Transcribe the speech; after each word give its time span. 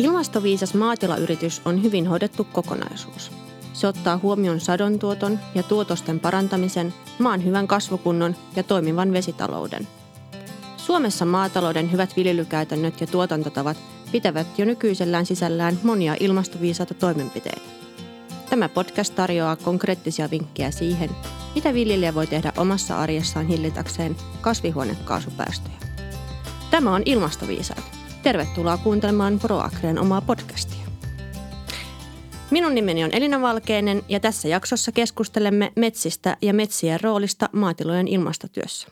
Ilmastoviisas 0.00 0.74
maatilayritys 0.74 1.62
on 1.64 1.82
hyvin 1.82 2.06
hoidettu 2.06 2.44
kokonaisuus. 2.44 3.32
Se 3.72 3.86
ottaa 3.86 4.18
huomioon 4.18 4.60
sadontuoton 4.60 5.38
ja 5.54 5.62
tuotosten 5.62 6.20
parantamisen, 6.20 6.94
maan 7.18 7.44
hyvän 7.44 7.66
kasvukunnon 7.66 8.36
ja 8.56 8.62
toimivan 8.62 9.12
vesitalouden. 9.12 9.88
Suomessa 10.76 11.24
maatalouden 11.24 11.92
hyvät 11.92 12.16
viljelykäytännöt 12.16 13.00
ja 13.00 13.06
tuotantotavat 13.06 13.76
pitävät 14.12 14.58
jo 14.58 14.64
nykyisellään 14.64 15.26
sisällään 15.26 15.78
monia 15.82 16.16
ilmastoviisaita 16.20 16.94
toimenpiteitä. 16.94 17.70
Tämä 18.50 18.68
podcast 18.68 19.14
tarjoaa 19.14 19.56
konkreettisia 19.56 20.30
vinkkejä 20.30 20.70
siihen, 20.70 21.10
mitä 21.54 21.74
viljelijä 21.74 22.14
voi 22.14 22.26
tehdä 22.26 22.52
omassa 22.56 22.98
arjessaan 22.98 23.46
hillitäkseen 23.46 24.16
kasvihuonekaasupäästöjä. 24.40 25.76
Tämä 26.70 26.94
on 26.94 27.02
Ilmastoviisaat. 27.06 27.99
Tervetuloa 28.22 28.78
kuuntelemaan 28.78 29.38
ProAgren 29.38 29.98
omaa 29.98 30.20
podcastia. 30.20 30.86
Minun 32.50 32.74
nimeni 32.74 33.04
on 33.04 33.10
Elina 33.12 33.40
Valkeinen 33.40 34.02
ja 34.08 34.20
tässä 34.20 34.48
jaksossa 34.48 34.92
keskustelemme 34.92 35.72
metsistä 35.76 36.36
ja 36.42 36.54
metsien 36.54 37.00
roolista 37.00 37.48
maatilojen 37.52 38.08
ilmastotyössä. 38.08 38.88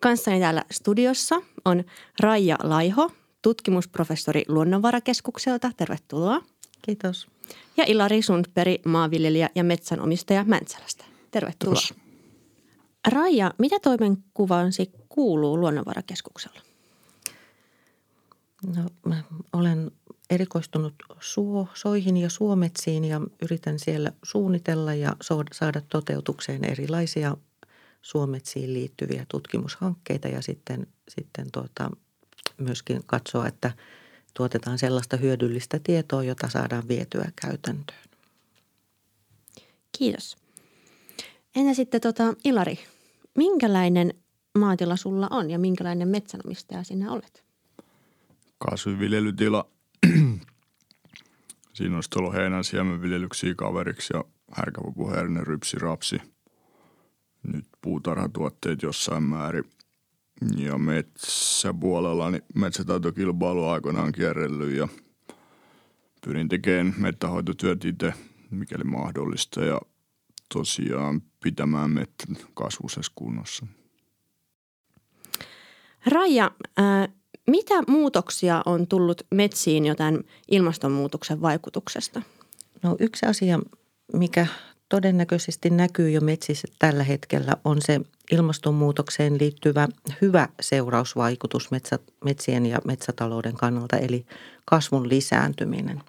Kanssani 0.00 0.40
täällä 0.40 0.64
studiossa 0.70 1.36
on 1.64 1.84
Raija 2.20 2.56
Laiho, 2.62 3.10
tutkimusprofessori 3.42 4.42
Luonnonvarakeskukselta. 4.48 5.70
Tervetuloa. 5.76 6.42
Kiitos. 6.82 7.26
Ja 7.76 7.84
Ilari 7.86 8.22
Sundperi, 8.22 8.80
maanviljelijä 8.84 9.50
ja 9.54 9.64
metsänomistaja 9.64 10.44
Mäntsälästä. 10.44 11.04
Tervetuloa. 11.30 11.74
Kiitos. 11.74 11.94
Raija, 13.08 13.50
mitä 13.58 13.76
toimenkuvaansi 13.80 14.90
kuuluu 15.08 15.60
Luonnonvarakeskuksella? 15.60 16.60
No, 18.74 18.82
mä 19.06 19.22
olen 19.52 19.90
erikoistunut 20.30 20.94
suo, 21.20 21.68
soihin 21.74 22.16
ja 22.16 22.30
suometsiin 22.30 23.04
ja 23.04 23.20
yritän 23.42 23.78
siellä 23.78 24.12
suunnitella 24.22 24.94
ja 24.94 25.16
saada 25.52 25.80
toteutukseen 25.88 26.64
erilaisia 26.64 27.36
suometsiin 28.02 28.74
liittyviä 28.74 29.26
tutkimushankkeita 29.28 30.28
ja 30.28 30.42
sitten, 30.42 30.86
sitten 31.08 31.46
tuota, 31.52 31.90
myöskin 32.58 33.02
katsoa, 33.06 33.46
että 33.46 33.72
tuotetaan 34.34 34.78
sellaista 34.78 35.16
hyödyllistä 35.16 35.80
tietoa, 35.84 36.22
jota 36.22 36.48
saadaan 36.48 36.88
vietyä 36.88 37.32
käytäntöön. 37.42 38.06
Kiitos. 39.98 40.36
Entä 41.56 41.74
sitten 41.74 42.00
tota, 42.00 42.34
Ilari, 42.44 42.78
minkälainen 43.36 44.14
maatila 44.58 44.96
sulla 44.96 45.28
on 45.30 45.50
ja 45.50 45.58
minkälainen 45.58 46.08
metsänomistaja 46.08 46.84
sinä 46.84 47.12
olet? 47.12 47.45
Kasviviljelytila. 48.58 49.70
Siinä 51.74 51.94
olisi 51.94 52.10
tullut 52.10 52.34
heinän 52.34 52.64
siemenviljelyksiä 52.64 53.54
kaveriksi 53.54 54.12
ja 54.16 54.24
härkäpupuherinen 54.52 55.46
rypsi 55.46 55.78
rapsi. 55.78 56.20
Nyt 57.42 57.66
puutarhatuotteet 57.80 58.82
jossain 58.82 59.22
määrin. 59.22 59.64
Ja 60.56 60.78
metsäpuolella 60.78 62.30
niin 62.30 62.42
metsätaitokilpailu 62.54 63.68
aikoinaan 63.68 64.12
kierrellyt 64.12 64.76
ja 64.76 64.88
pyrin 66.24 66.48
tekemään 66.48 66.94
mettähoitotyöt 66.98 67.84
itse, 67.84 68.14
mikäli 68.50 68.84
mahdollista 68.84 69.64
ja 69.64 69.80
tosiaan 70.54 71.22
pitämään 71.42 71.90
metsän 71.90 72.36
kasvusessa 72.54 73.12
kunnossa. 73.14 73.66
Raija, 76.06 76.50
äh, 76.78 77.15
mitä 77.46 77.74
muutoksia 77.88 78.62
on 78.66 78.86
tullut 78.86 79.22
metsiin 79.34 79.86
jo 79.86 79.94
tämän 79.94 80.20
ilmastonmuutoksen 80.50 81.42
vaikutuksesta? 81.42 82.22
No 82.82 82.96
yksi 83.00 83.26
asia, 83.26 83.58
mikä 84.12 84.46
todennäköisesti 84.88 85.70
näkyy 85.70 86.10
jo 86.10 86.20
metsissä 86.20 86.68
tällä 86.78 87.04
hetkellä, 87.04 87.56
on 87.64 87.82
se 87.82 88.00
ilmastonmuutokseen 88.32 89.38
liittyvä 89.40 89.88
hyvä 90.22 90.48
seurausvaikutus 90.60 91.68
metsien 92.24 92.66
ja 92.66 92.78
metsätalouden 92.84 93.54
kannalta, 93.54 93.96
eli 93.96 94.26
kasvun 94.64 95.08
lisääntyminen. 95.08 96.02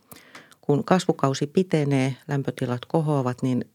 Kun 0.61 0.83
kasvukausi 0.83 1.47
pitenee, 1.47 2.15
lämpötilat 2.27 2.85
kohoavat, 2.85 3.41
niin 3.41 3.65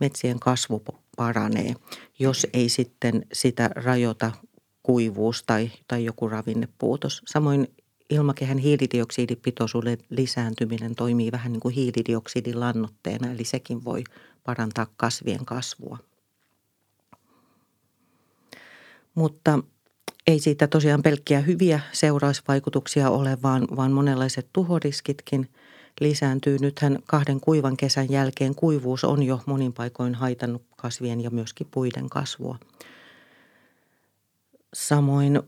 metsien 0.00 0.40
kasvu 0.40 0.82
paranee, 1.16 1.74
jos 2.18 2.46
ei 2.52 2.68
sitten 2.68 3.26
sitä 3.32 3.70
rajoita 3.74 4.32
kuivuus 4.88 5.42
tai, 5.42 5.70
tai 5.88 6.04
joku 6.04 6.28
ravinnepuutos. 6.28 7.22
Samoin 7.26 7.68
ilmakehän 8.10 8.58
hiilidioksidipitoisuuden 8.58 9.98
lisääntyminen 10.10 10.94
toimii 10.94 11.32
vähän 11.32 11.52
niin 11.52 11.60
kuin 11.60 11.74
hiilidioksidin 11.74 12.60
lannoitteena, 12.60 13.32
eli 13.32 13.44
sekin 13.44 13.84
voi 13.84 14.04
parantaa 14.44 14.86
kasvien 14.96 15.44
kasvua. 15.44 15.98
Mutta 19.14 19.58
ei 20.26 20.38
siitä 20.38 20.66
tosiaan 20.66 21.02
pelkkiä 21.02 21.40
hyviä 21.40 21.80
seurausvaikutuksia 21.92 23.10
ole, 23.10 23.38
vaan, 23.42 23.68
vaan 23.76 23.92
monenlaiset 23.92 24.48
tuhoriskitkin 24.52 25.48
lisääntyy. 26.00 26.58
Nythän 26.60 26.98
kahden 27.06 27.40
kuivan 27.40 27.76
kesän 27.76 28.10
jälkeen 28.10 28.54
kuivuus 28.54 29.04
on 29.04 29.22
jo 29.22 29.40
monin 29.46 29.72
paikoin 29.72 30.14
haitannut 30.14 30.62
kasvien 30.76 31.20
ja 31.20 31.30
myöskin 31.30 31.68
puiden 31.70 32.08
kasvua. 32.08 32.58
Samoin 34.74 35.42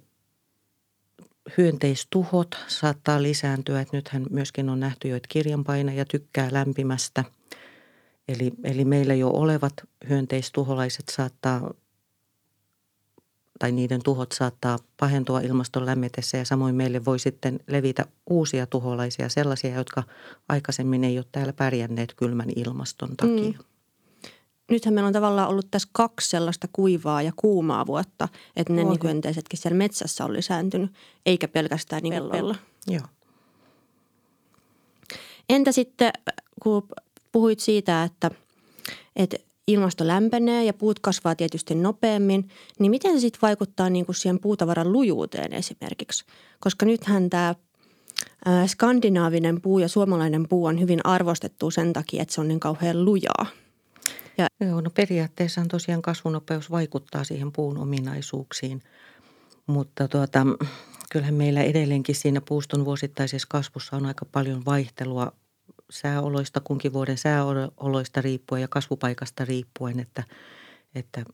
hyönteistuhot 1.58 2.56
saattaa 2.68 3.22
lisääntyä. 3.22 3.80
Että 3.80 3.96
nythän 3.96 4.26
myöskin 4.30 4.68
on 4.68 4.80
nähty 4.80 5.08
jo, 5.08 5.16
että 5.16 5.28
kirjanpainaja 5.28 6.04
tykkää 6.04 6.48
lämpimästä. 6.52 7.24
Eli, 8.28 8.52
eli 8.64 8.84
meillä 8.84 9.14
jo 9.14 9.28
olevat 9.28 9.72
hyönteistuholaiset 10.08 11.08
saattaa 11.08 11.74
tai 13.58 13.72
niiden 13.72 14.02
tuhot 14.02 14.32
saattaa 14.32 14.78
pahentua 14.96 15.40
ilmaston 15.40 15.86
lämmetessä 15.86 16.38
ja 16.38 16.44
samoin 16.44 16.74
meille 16.74 17.04
voi 17.04 17.18
sitten 17.18 17.60
levitä 17.66 18.06
uusia 18.30 18.66
tuholaisia, 18.66 19.28
sellaisia, 19.28 19.74
jotka 19.74 20.02
aikaisemmin 20.48 21.04
ei 21.04 21.18
ole 21.18 21.26
täällä 21.32 21.52
pärjänneet 21.52 22.14
kylmän 22.14 22.50
ilmaston 22.56 23.16
takia. 23.16 23.58
Mm 23.58 23.69
nythän 24.70 24.94
meillä 24.94 25.06
on 25.06 25.12
tavallaan 25.12 25.48
ollut 25.48 25.70
tässä 25.70 25.88
kaksi 25.92 26.30
sellaista 26.30 26.68
kuivaa 26.72 27.22
ja 27.22 27.32
kuumaa 27.36 27.86
vuotta, 27.86 28.28
että 28.56 28.72
ne 28.72 28.84
niin 28.84 28.98
hyönteisetkin 29.04 29.58
siellä 29.58 29.78
metsässä 29.78 30.24
on 30.24 30.32
lisääntynyt, 30.32 30.92
eikä 31.26 31.48
pelkästään 31.48 32.02
niin 32.02 32.12
pellolla. 32.12 32.56
Joo. 32.86 33.02
Entä 35.48 35.72
sitten, 35.72 36.12
kun 36.62 36.88
puhuit 37.32 37.60
siitä, 37.60 38.04
että, 38.04 38.30
että 39.16 39.36
ilmasto 39.66 40.06
lämpenee 40.06 40.64
ja 40.64 40.72
puut 40.72 41.00
kasvaa 41.00 41.34
tietysti 41.34 41.74
nopeammin, 41.74 42.48
niin 42.78 42.90
miten 42.90 43.14
se 43.14 43.20
sitten 43.20 43.42
vaikuttaa 43.42 43.90
niin 43.90 44.06
kuin 44.06 44.16
siihen 44.16 44.40
puutavaran 44.40 44.92
lujuuteen 44.92 45.52
esimerkiksi? 45.52 46.24
Koska 46.60 46.86
nythän 46.86 47.30
tämä 47.30 47.54
skandinaavinen 48.66 49.60
puu 49.60 49.78
ja 49.78 49.88
suomalainen 49.88 50.48
puu 50.48 50.64
on 50.64 50.80
hyvin 50.80 51.00
arvostettu 51.04 51.70
sen 51.70 51.92
takia, 51.92 52.22
että 52.22 52.34
se 52.34 52.40
on 52.40 52.48
niin 52.48 52.60
kauhean 52.60 53.04
lujaa– 53.04 53.46
ja, 54.40 54.66
Joo, 54.66 54.80
no 54.80 54.90
periaatteessa 54.90 55.64
tosiaan 55.68 56.02
kasvunopeus 56.02 56.70
vaikuttaa 56.70 57.24
siihen 57.24 57.52
puun 57.52 57.78
ominaisuuksiin, 57.78 58.82
mutta 59.66 60.08
tuota, 60.08 60.46
kyllähän 61.10 61.34
meillä 61.34 61.62
edelleenkin 61.62 62.14
siinä 62.14 62.40
puuston 62.48 62.84
vuosittaisessa 62.84 63.48
kasvussa 63.50 63.96
on 63.96 64.06
aika 64.06 64.24
paljon 64.24 64.64
vaihtelua 64.64 65.32
sääoloista, 65.90 66.60
kunkin 66.60 66.92
vuoden 66.92 67.18
sääoloista 67.18 68.22
riippuen 68.22 68.62
ja 68.62 68.68
kasvupaikasta 68.68 69.44
riippuen, 69.44 70.00
että, 70.00 70.24
että 70.94 71.24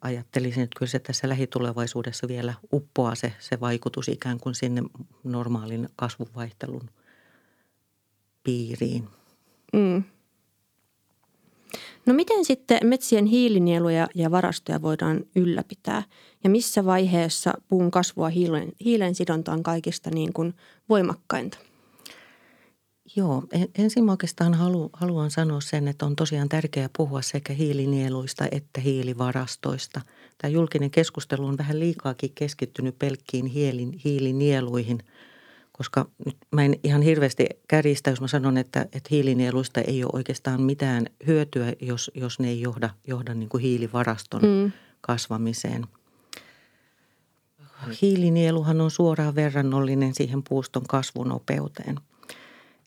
ajattelisin, 0.00 0.62
että 0.62 0.78
kyllä 0.78 0.90
se 0.90 0.98
tässä 0.98 1.28
lähitulevaisuudessa 1.28 2.28
vielä 2.28 2.54
uppoaa 2.72 3.14
se, 3.14 3.32
se 3.38 3.60
vaikutus 3.60 4.08
ikään 4.08 4.40
kuin 4.40 4.54
sinne 4.54 4.82
normaalin 5.24 5.88
kasvuvaihtelun 5.96 6.90
piiriin. 8.44 9.08
Mm. 9.72 10.04
No 12.06 12.14
miten 12.14 12.44
sitten 12.44 12.78
metsien 12.84 13.26
hiilinieluja 13.26 14.08
ja 14.14 14.30
varastoja 14.30 14.82
voidaan 14.82 15.24
ylläpitää 15.36 16.02
ja 16.44 16.50
missä 16.50 16.84
vaiheessa 16.84 17.54
puun 17.68 17.90
kasvua 17.90 18.28
hiilen, 18.28 18.72
hiilen 18.84 19.14
sidonta 19.14 19.52
on 19.52 19.62
kaikista 19.62 20.10
niin 20.10 20.32
kuin 20.32 20.54
voimakkainta? 20.88 21.58
Joo, 23.16 23.42
ensin 23.78 24.10
oikeastaan 24.10 24.54
halu, 24.54 24.90
haluan 24.92 25.30
sanoa 25.30 25.60
sen, 25.60 25.88
että 25.88 26.06
on 26.06 26.16
tosiaan 26.16 26.48
tärkeää 26.48 26.88
puhua 26.96 27.22
sekä 27.22 27.52
hiilinieluista 27.52 28.44
että 28.50 28.80
hiilivarastoista. 28.80 30.00
Tämä 30.38 30.50
julkinen 30.50 30.90
keskustelu 30.90 31.46
on 31.46 31.58
vähän 31.58 31.80
liikaakin 31.80 32.32
keskittynyt 32.34 32.98
pelkkiin 32.98 33.46
hiilin, 33.46 33.92
hiilinieluihin– 34.04 34.98
koska 35.80 36.06
nyt 36.26 36.36
mä 36.50 36.64
en 36.64 36.74
ihan 36.84 37.02
hirveästi 37.02 37.46
kärjistä, 37.68 38.10
jos 38.10 38.20
mä 38.20 38.28
sanon, 38.28 38.56
että, 38.56 38.80
että 38.80 39.08
hiilinieluista 39.10 39.80
ei 39.80 40.04
ole 40.04 40.10
oikeastaan 40.14 40.62
mitään 40.62 41.06
hyötyä, 41.26 41.72
jos, 41.80 42.10
jos 42.14 42.38
ne 42.38 42.48
ei 42.48 42.60
johda, 42.60 42.90
johda 43.06 43.34
niin 43.34 43.48
kuin 43.48 43.62
hiilivaraston 43.62 44.42
mm. 44.42 44.72
kasvamiseen. 45.00 45.86
Hiilinieluhan 48.02 48.80
on 48.80 48.90
suoraan 48.90 49.34
verrannollinen 49.34 50.14
siihen 50.14 50.42
puuston 50.48 50.86
kasvunopeuteen. 50.86 51.96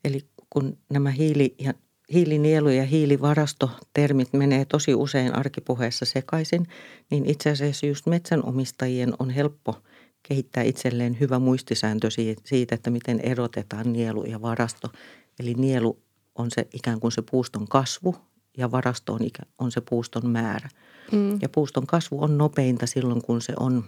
Eli 0.04 0.26
kun 0.50 0.78
nämä 0.90 1.12
hiili- 1.12 1.56
ja 1.60 1.74
hiilinielu- 2.14 2.70
ja 2.70 2.86
hiilivarastotermit 2.86 4.34
menee 4.34 4.66
tosi 4.66 4.96
usein 4.96 5.36
arkipuheessa 5.36 6.06
sekaisin, 6.06 6.68
niin 7.12 7.26
itse 7.26 7.50
asiassa 7.50 7.86
just 7.86 8.06
metsänomistajien 8.06 9.14
on 9.20 9.30
helppo 9.30 9.82
kehittää 10.24 10.64
itselleen 10.64 11.20
hyvä 11.20 11.40
muistisääntö 11.40 12.08
siitä, 12.46 12.76
että 12.76 12.90
miten 12.90 13.20
erotetaan 13.20 13.94
nielu 13.94 14.24
ja 14.26 14.42
varasto. 14.42 14.92
Eli 15.40 15.54
nielu 15.54 16.00
on 16.36 16.52
se 16.52 16.68
ikään 16.74 17.00
kuin 17.00 17.12
se 17.12 17.22
puuston 17.32 17.68
kasvu 17.68 18.16
ja 18.58 18.72
varasto 18.72 19.14
on, 19.14 19.20
on 19.60 19.72
se 19.72 19.82
puuston 19.82 20.30
määrä. 20.30 20.70
Mm. 21.12 21.40
Ja 21.42 21.50
puuston 21.50 21.88
kasvu 21.88 22.24
on 22.24 22.38
nopeinta 22.38 22.88
silloin, 22.88 23.22
kun 23.22 23.42
se 23.42 23.54
on 23.60 23.84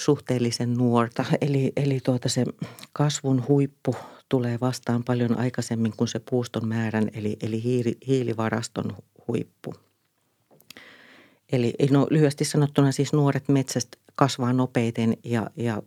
suhteellisen 0.00 0.74
nuorta. 0.74 1.24
Eli, 1.40 1.72
eli 1.76 2.00
tuota 2.00 2.28
se 2.28 2.44
kasvun 2.92 3.44
huippu 3.48 3.96
tulee 4.28 4.58
vastaan 4.60 5.04
paljon 5.04 5.38
aikaisemmin 5.38 5.92
kuin 5.96 6.08
se 6.08 6.18
puuston 6.30 6.68
määrän, 6.68 7.10
eli, 7.14 7.36
eli 7.42 7.62
hiili, 7.62 7.96
hiilivaraston 8.06 8.96
huippu. 9.28 9.74
Eli 11.52 11.74
no, 11.90 12.06
lyhyesti 12.10 12.44
sanottuna 12.44 12.92
siis 12.92 13.12
nuoret 13.12 13.48
metsästä 13.48 13.98
kasvaa 14.14 14.52
nopeiten 14.52 15.16
ja, 15.24 15.50
ja 15.56 15.82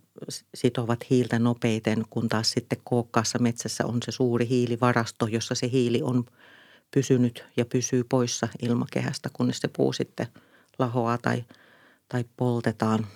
sitovat 0.55 1.09
hiiltä 1.09 1.39
nopeiten, 1.39 2.03
kun 2.09 2.29
taas 2.29 2.51
sitten 2.51 2.79
kookkaassa 2.83 3.39
metsässä 3.39 3.85
on 3.85 3.99
se 4.05 4.11
suuri 4.11 4.49
hiilivarasto, 4.49 5.27
jossa 5.27 5.55
se 5.55 5.69
hiili 5.71 6.01
on 6.01 6.25
pysynyt 6.91 7.45
ja 7.57 7.65
pysyy 7.65 8.03
poissa 8.03 8.47
ilmakehästä, 8.61 9.29
kunnes 9.33 9.59
se 9.59 9.67
puu 9.67 9.93
sitten 9.93 10.27
lahoaa 10.79 11.17
tai, 11.17 11.43
tai 12.09 12.25
poltetaan. 12.37 13.07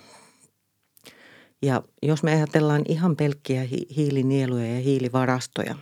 Ja 1.62 1.82
jos 2.02 2.22
me 2.22 2.32
ajatellaan 2.32 2.82
ihan 2.88 3.16
pelkkiä 3.16 3.68
hiilinieluja 3.96 4.74
ja 4.74 4.80
hiilivarastoja, 4.80 5.76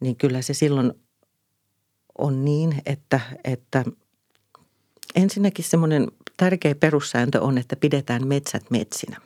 niin 0.00 0.16
kyllä 0.16 0.42
se 0.42 0.54
silloin 0.54 0.92
on 2.18 2.44
niin, 2.44 2.82
että, 2.86 3.20
että 3.44 3.84
ensinnäkin 5.14 5.64
semmoinen 5.64 6.08
tärkeä 6.36 6.74
perussääntö 6.74 7.40
on, 7.40 7.58
että 7.58 7.76
pidetään 7.76 8.26
metsät 8.26 8.70
metsinä. 8.70 9.20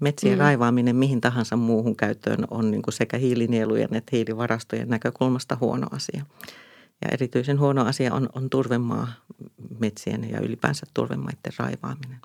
Metsien 0.00 0.38
mm. 0.38 0.40
raivaaminen 0.40 0.96
mihin 0.96 1.20
tahansa 1.20 1.56
muuhun 1.56 1.96
käyttöön 1.96 2.44
on 2.50 2.70
niin 2.70 2.82
kuin 2.82 2.94
sekä 2.94 3.18
hiilinielujen 3.18 3.94
että 3.94 4.10
hiilivarastojen 4.16 4.88
näkökulmasta 4.88 5.56
huono 5.60 5.86
asia. 5.90 6.24
Ja 7.02 7.08
erityisen 7.12 7.60
huono 7.60 7.84
asia 7.84 8.14
on, 8.14 8.28
on 8.32 8.50
turvemaa 8.50 9.12
metsien 9.78 10.30
ja 10.30 10.40
ylipäänsä 10.40 10.86
turvemaiden 10.94 11.52
raivaaminen. 11.58 12.18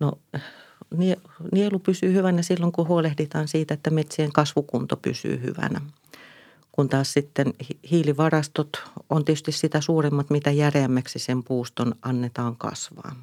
No 0.00 0.12
nielu 1.52 1.78
pysyy 1.78 2.12
hyvänä 2.12 2.42
silloin, 2.42 2.72
kun 2.72 2.88
huolehditaan 2.88 3.48
siitä, 3.48 3.74
että 3.74 3.90
metsien 3.90 4.32
kasvukunto 4.32 4.96
pysyy 4.96 5.42
hyvänä. 5.42 5.80
Kun 6.78 6.88
taas 6.88 7.12
sitten 7.12 7.54
hiilivarastot 7.90 8.68
on 9.10 9.24
tietysti 9.24 9.52
sitä 9.52 9.80
suuremmat, 9.80 10.30
mitä 10.30 10.50
järeämmäksi 10.50 11.18
sen 11.18 11.42
puuston 11.44 11.94
annetaan 12.02 12.56
kasvaa. 12.56 13.16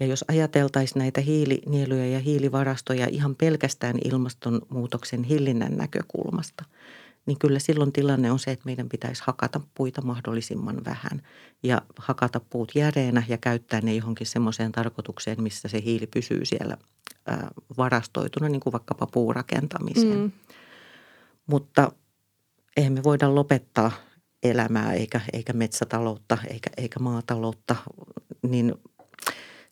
Ja 0.00 0.06
jos 0.06 0.24
ajateltaisiin 0.28 0.98
näitä 1.00 1.20
hiilinieluja 1.20 2.06
ja 2.06 2.18
hiilivarastoja 2.18 3.06
ihan 3.10 3.34
pelkästään 3.34 3.98
ilmastonmuutoksen 4.04 5.24
hillinnän 5.24 5.76
näkökulmasta– 5.76 6.64
niin 7.26 7.38
kyllä 7.38 7.58
silloin 7.58 7.92
tilanne 7.92 8.32
on 8.32 8.38
se, 8.38 8.50
että 8.50 8.66
meidän 8.66 8.88
pitäisi 8.88 9.22
hakata 9.26 9.60
puita 9.74 10.02
mahdollisimman 10.02 10.84
vähän 10.84 11.22
ja 11.62 11.82
hakata 11.98 12.40
puut 12.40 12.72
järeenä 12.74 13.22
ja 13.28 13.38
käyttää 13.38 13.80
ne 13.80 13.94
johonkin 13.94 14.26
semmoiseen 14.26 14.72
tarkoitukseen, 14.72 15.42
missä 15.42 15.68
se 15.68 15.82
hiili 15.84 16.06
pysyy 16.06 16.44
siellä 16.44 16.76
varastoituna, 17.76 18.48
niin 18.48 18.60
kuin 18.60 18.72
vaikkapa 18.72 19.06
puurakentamiseen. 19.06 20.18
Mm. 20.18 20.32
Mutta 21.46 21.92
eihän 22.76 22.92
me 22.92 23.02
voida 23.02 23.34
lopettaa 23.34 23.92
elämää 24.42 24.92
eikä, 24.92 25.20
eikä 25.32 25.52
metsätaloutta 25.52 26.38
eikä, 26.50 26.70
eikä 26.76 26.98
maataloutta, 26.98 27.76
niin 28.42 28.74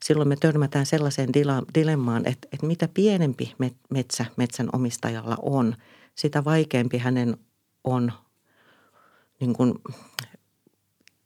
silloin 0.03 0.29
me 0.29 0.35
törmätään 0.35 0.85
sellaiseen 0.85 1.29
dilemmaan, 1.75 2.27
että, 2.27 2.47
että 2.53 2.67
mitä 2.67 2.87
pienempi 2.93 3.55
metsä 3.89 4.25
metsän 4.37 4.69
omistajalla 4.73 5.37
on– 5.41 5.75
sitä 6.15 6.43
vaikeampi 6.43 6.97
hänen 6.97 7.37
on 7.83 8.11
niin 9.39 9.53
kuin 9.53 9.73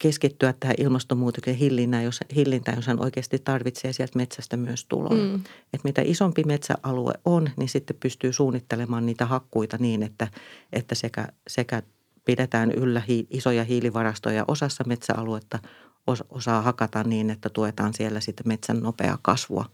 keskittyä 0.06 0.54
tähän 0.60 0.76
ilmastonmuutoksen 0.80 1.56
hillintään, 1.56 2.04
jos, 2.04 2.20
hillintään, 2.36 2.78
jos 2.78 2.88
hän 2.88 3.04
oikeasti 3.04 3.40
tarvitsee 3.40 3.94
sieltä 3.94 4.18
metsästä 4.18 4.58
myös 4.58 4.86
tuloa. 4.86 5.16
Mm. 5.16 5.36
Et 5.74 5.84
mitä 5.84 6.02
isompi 6.06 6.44
metsäalue 6.44 7.14
on, 7.26 7.50
niin 7.58 7.70
sitten 7.70 7.98
pystyy 8.00 8.34
suunnittelemaan 8.34 9.06
niitä 9.06 9.26
hakkuita 9.26 9.78
niin, 9.80 10.04
että, 10.04 10.28
että 10.74 10.96
sekä, 10.96 11.28
sekä 11.48 11.84
pidetään 12.26 12.72
yllä 12.72 13.02
hi, 13.08 13.28
isoja 13.30 13.64
hiilivarastoja 13.64 14.46
osassa 14.48 14.84
metsäaluetta, 14.88 15.60
os, 16.08 16.24
osaa 16.30 16.62
hakata 16.62 17.04
niin, 17.04 17.30
että 17.30 17.50
tuetaan 17.50 17.94
siellä 17.94 18.20
sitten 18.20 18.48
metsän 18.48 18.80
nopeaa 18.80 19.20
kasvua. 19.22 19.66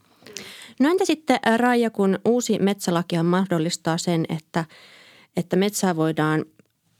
No 0.79 0.89
entä 0.89 1.05
sitten 1.05 1.39
Raija, 1.57 1.89
kun 1.89 2.19
uusi 2.25 2.59
metsälaki 2.59 3.17
on 3.17 3.25
mahdollistaa 3.25 3.97
sen, 3.97 4.25
että– 4.29 4.65
että 5.37 5.55
metsää 5.55 5.95
voidaan 5.95 6.45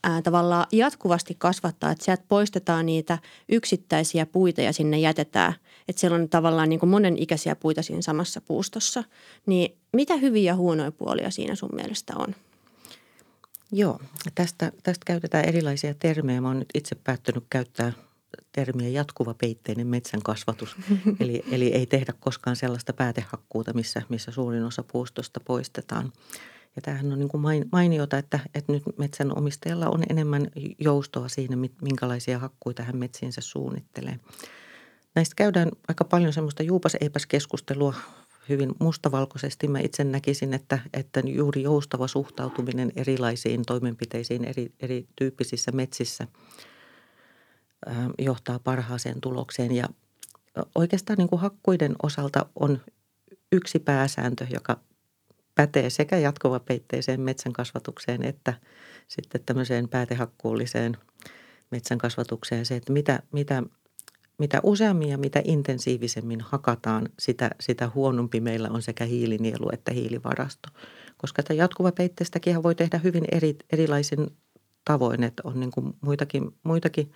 ää, 0.03 0.21
tavallaan 0.21 0.65
jatkuvasti 0.71 1.35
kasvattaa, 1.37 1.91
että 1.91 2.05
sieltä 2.05 2.23
poistetaan 2.27 2.85
niitä 2.85 3.17
yksittäisiä 3.49 4.25
puita 4.25 4.61
ja 4.61 4.73
sinne 4.73 4.99
jätetään. 4.99 5.53
Että 5.87 5.99
siellä 5.99 6.15
on 6.15 6.29
tavallaan 6.29 6.69
niin 6.69 6.79
kuin 6.79 6.89
monenikäisiä 6.89 7.55
puita 7.55 7.81
siinä 7.81 8.01
samassa 8.01 8.41
puustossa. 8.41 9.03
Niin 9.45 9.77
mitä 9.93 10.15
hyviä 10.15 10.51
ja 10.51 10.55
huonoja 10.55 10.91
puolia 10.91 11.31
siinä 11.31 11.55
sun 11.55 11.69
mielestä 11.73 12.13
on? 12.15 12.35
Joo, 13.71 13.99
tästä, 14.35 14.71
tästä 14.83 15.05
käytetään 15.05 15.45
erilaisia 15.45 15.93
termejä. 15.93 16.41
Mä 16.41 16.47
oon 16.47 16.59
nyt 16.59 16.69
itse 16.73 16.95
päättänyt 16.95 17.43
käyttää 17.49 17.93
termiä 18.51 18.89
jatkuva 18.89 19.33
peitteinen 19.33 19.87
metsän 19.87 20.21
kasvatus. 20.21 20.75
eli, 21.19 21.43
eli 21.51 21.67
ei 21.67 21.85
tehdä 21.85 22.13
koskaan 22.19 22.55
sellaista 22.55 22.93
päätehakkuuta, 22.93 23.73
missä, 23.73 24.01
missä 24.09 24.31
suurin 24.31 24.63
osa 24.63 24.83
puustosta 24.83 25.39
poistetaan. 25.39 26.11
Ja 26.75 26.81
tämähän 26.81 27.13
on 27.13 27.19
niin 27.19 27.29
kuin 27.29 27.43
mainiota, 27.71 28.17
että, 28.17 28.39
että 28.55 28.71
nyt 28.71 28.83
metsänomistajalla 28.97 29.89
on 29.89 30.03
enemmän 30.09 30.47
joustoa 30.79 31.27
siinä, 31.27 31.55
minkälaisia 31.81 32.39
hakkuita 32.39 32.83
hän 32.83 32.97
metsiinsä 32.97 33.41
suunnittelee. 33.41 34.19
Näistä 35.15 35.35
käydään 35.35 35.71
aika 35.87 36.03
paljon 36.03 36.33
semmoista 36.33 36.63
juupas-eipäs-keskustelua 36.63 37.93
hyvin 38.49 38.71
mustavalkoisesti. 38.79 39.67
Mä 39.67 39.79
itse 39.79 40.03
näkisin, 40.03 40.53
että, 40.53 40.79
että 40.93 41.19
juuri 41.25 41.63
joustava 41.63 42.07
suhtautuminen 42.07 42.91
erilaisiin 42.95 43.65
toimenpiteisiin 43.65 44.45
eri, 44.45 44.73
erityyppisissä 44.79 45.71
metsissä 45.71 46.27
johtaa 48.19 48.59
parhaaseen 48.59 49.21
tulokseen. 49.21 49.71
Ja 49.71 49.85
oikeastaan 50.75 51.17
niin 51.17 51.29
kuin 51.29 51.41
hakkuiden 51.41 51.95
osalta 52.03 52.45
on 52.59 52.79
yksi 53.51 53.79
pääsääntö, 53.79 54.47
joka 54.53 54.79
pätee 55.61 55.89
sekä 55.89 56.17
jatkuvapeitteiseen 56.17 57.21
metsän 57.21 57.53
kasvatukseen 57.53 58.23
että 58.23 58.53
sitten 59.07 59.41
tämmöiseen 59.45 59.89
päätehakkuulliseen 59.89 60.97
metsän 61.71 61.97
kasvatukseen. 61.97 62.65
Se, 62.65 62.75
että 62.75 62.93
mitä, 62.93 63.23
mitä, 63.31 63.63
mitä 64.37 64.59
useammin 64.63 65.09
ja 65.09 65.17
mitä 65.17 65.41
intensiivisemmin 65.43 66.41
hakataan, 66.41 67.09
sitä, 67.19 67.49
sitä 67.59 67.91
huonompi 67.95 68.39
meillä 68.39 68.69
on 68.69 68.81
sekä 68.81 69.05
hiilinielu 69.05 69.69
että 69.73 69.93
hiilivarasto. 69.93 70.69
Koska 71.17 71.43
tämä 71.43 71.57
jatkuvapeitteistäkin 71.57 72.63
voi 72.63 72.75
tehdä 72.75 72.97
hyvin 72.97 73.25
eri, 73.31 73.57
erilaisin 73.71 74.27
tavoin, 74.85 75.23
että 75.23 75.43
on 75.45 75.59
niin 75.59 75.71
kuin 75.71 75.93
muitakin, 76.01 76.55
muitakin– 76.63 77.11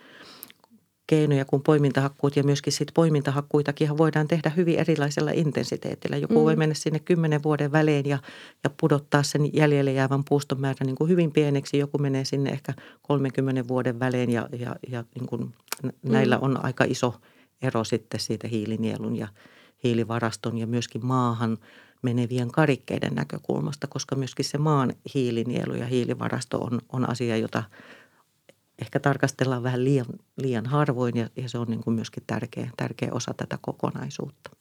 keinoja 1.08 1.46
kuin 1.46 1.64
poimintahakkuut 1.64 2.36
ja 2.36 2.44
myöskin 2.44 2.74
sit 2.74 2.92
poimintahakkuitakin 2.94 3.98
voidaan 3.98 4.28
tehdä 4.28 4.50
hyvin 4.50 4.80
erilaisella 4.80 5.32
intensiteetillä. 5.32 6.18
Joku 6.18 6.40
mm. 6.40 6.44
voi 6.44 6.56
mennä 6.56 6.76
sinne 6.76 7.00
kymmenen 7.00 7.44
vuoden 7.44 7.72
välein 7.72 8.06
ja, 8.06 8.18
ja 8.64 8.70
pudottaa 8.82 9.24
sen 9.24 9.56
jäljelle 9.56 9.92
jäävän 9.92 10.24
puuston 10.30 10.62
määrän 10.62 10.86
niin 10.86 10.96
kuin 10.96 11.10
hyvin 11.10 11.32
pieneksi. 11.32 11.78
Joku 11.78 11.98
menee 11.98 12.26
sinne 12.26 12.50
ehkä 12.50 12.74
30 13.02 13.68
vuoden 13.68 14.00
välein 14.00 14.30
ja, 14.30 14.50
ja, 14.60 14.76
ja 14.90 15.04
niin 15.16 15.28
kuin 15.28 15.54
näillä 16.04 16.38
mm. 16.38 16.44
on 16.44 16.66
aika 16.66 16.84
iso 16.84 17.16
ero 17.62 17.84
sitten 17.84 18.20
siitä 18.20 18.48
hiilinielun 18.48 19.16
ja 19.16 19.28
hiilivaraston 19.84 20.58
ja 20.58 20.68
myöskin 20.68 21.06
maahan 21.06 21.58
menevien 22.02 22.52
karikkeiden 22.52 23.16
näkökulmasta, 23.16 23.88
koska 23.88 24.16
myöskin 24.16 24.46
se 24.46 24.58
maan 24.58 24.94
hiilinielu 25.14 25.74
ja 25.74 25.86
hiilivarasto 25.86 26.58
on, 26.58 26.82
on 26.94 27.10
asia, 27.10 27.38
jota– 27.38 27.64
ehkä 28.82 29.00
tarkastellaan 29.00 29.64
vähän 29.64 29.84
liian, 29.84 30.06
liian 30.38 30.66
harvoin 30.66 31.18
ja, 31.18 31.30
ja 31.36 31.50
se 31.50 31.58
on 31.58 31.68
niin 31.68 31.84
kuin 31.84 31.94
myöskin 31.94 32.24
tärkeä, 32.28 32.70
tärkeä 32.78 33.10
osa 33.12 33.34
tätä 33.34 33.58
kokonaisuutta. 33.62 34.52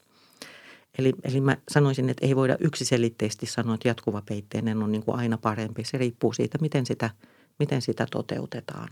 Eli, 0.99 1.12
eli 1.23 1.40
mä 1.40 1.56
sanoisin, 1.71 2.11
että 2.11 2.26
ei 2.26 2.37
voida 2.37 2.56
yksiselitteisesti 2.61 3.47
sanoa, 3.47 3.75
että 3.75 3.88
jatkuva 3.88 4.23
peitteinen 4.28 4.83
on 4.83 4.92
niin 4.92 5.02
kuin 5.02 5.16
aina 5.16 5.38
parempi. 5.38 5.85
Se 5.85 5.99
riippuu 5.99 6.33
siitä, 6.33 6.59
miten 6.61 6.87
sitä, 6.87 7.11
miten 7.59 7.83
sitä 7.83 8.06
toteutetaan. 8.11 8.88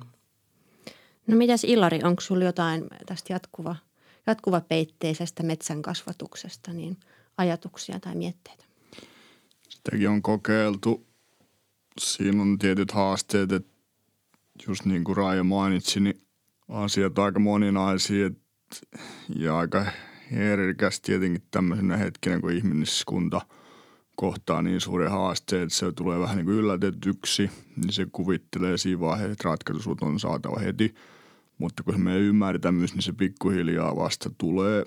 No 1.27 1.37
mitäs 1.37 1.65
Ilari, 1.65 2.01
onko 2.05 2.21
sinulla 2.21 2.45
jotain 2.45 2.85
tästä 3.07 3.33
jatkuva, 3.33 3.77
jatkuva 4.27 4.61
peitteisestä 4.61 5.43
metsän 5.43 5.83
kasvatuksesta, 5.83 6.73
niin 6.73 6.97
ajatuksia 7.37 8.01
tai 8.01 8.15
mietteitä? 8.15 8.65
Sitäkin 9.69 10.09
on 10.09 10.23
kokeiltu 10.23 11.07
siinä 12.01 12.43
on 12.43 12.59
tietyt 12.59 12.91
haasteet, 12.91 13.53
että 13.53 13.72
just 14.69 14.85
niin 14.85 15.05
kuin 15.05 15.17
Raija 15.17 15.45
mainitsi, 15.45 16.01
niin 16.01 16.19
asiat 16.69 17.19
aika 17.19 17.39
moninaisia 17.39 18.31
ja 19.37 19.59
aika 19.59 19.87
herkäs 20.31 21.01
tietenkin 21.01 21.43
tämmöisenä 21.51 21.97
hetkenä, 21.97 22.41
kun 22.41 22.53
ihmiskunta 22.53 23.41
kohtaa 24.17 24.63
niin 24.63 24.81
suuren 24.81 25.11
haasteen, 25.11 25.63
että 25.63 25.75
se 25.75 25.93
tulee 25.93 26.19
vähän 26.19 26.37
niin 26.37 26.47
kuin 26.47 26.57
yllätetyksi, 26.57 27.51
niin 27.77 27.93
se 27.93 28.07
kuvittelee 28.13 28.79
siinä 28.79 29.01
vaiheessa, 29.01 29.33
että 29.33 29.49
ratkaisut 29.49 30.03
on 30.03 30.21
saatava 30.21 30.61
heti. 30.61 30.95
Mutta 31.59 31.83
kun 31.83 32.01
me 32.01 32.15
ei 32.15 32.21
ymmärretä 32.21 32.73
myös, 32.73 32.95
niin 32.95 33.03
se 33.03 33.13
pikkuhiljaa 33.13 33.97
vasta 33.97 34.31
tulee 34.39 34.85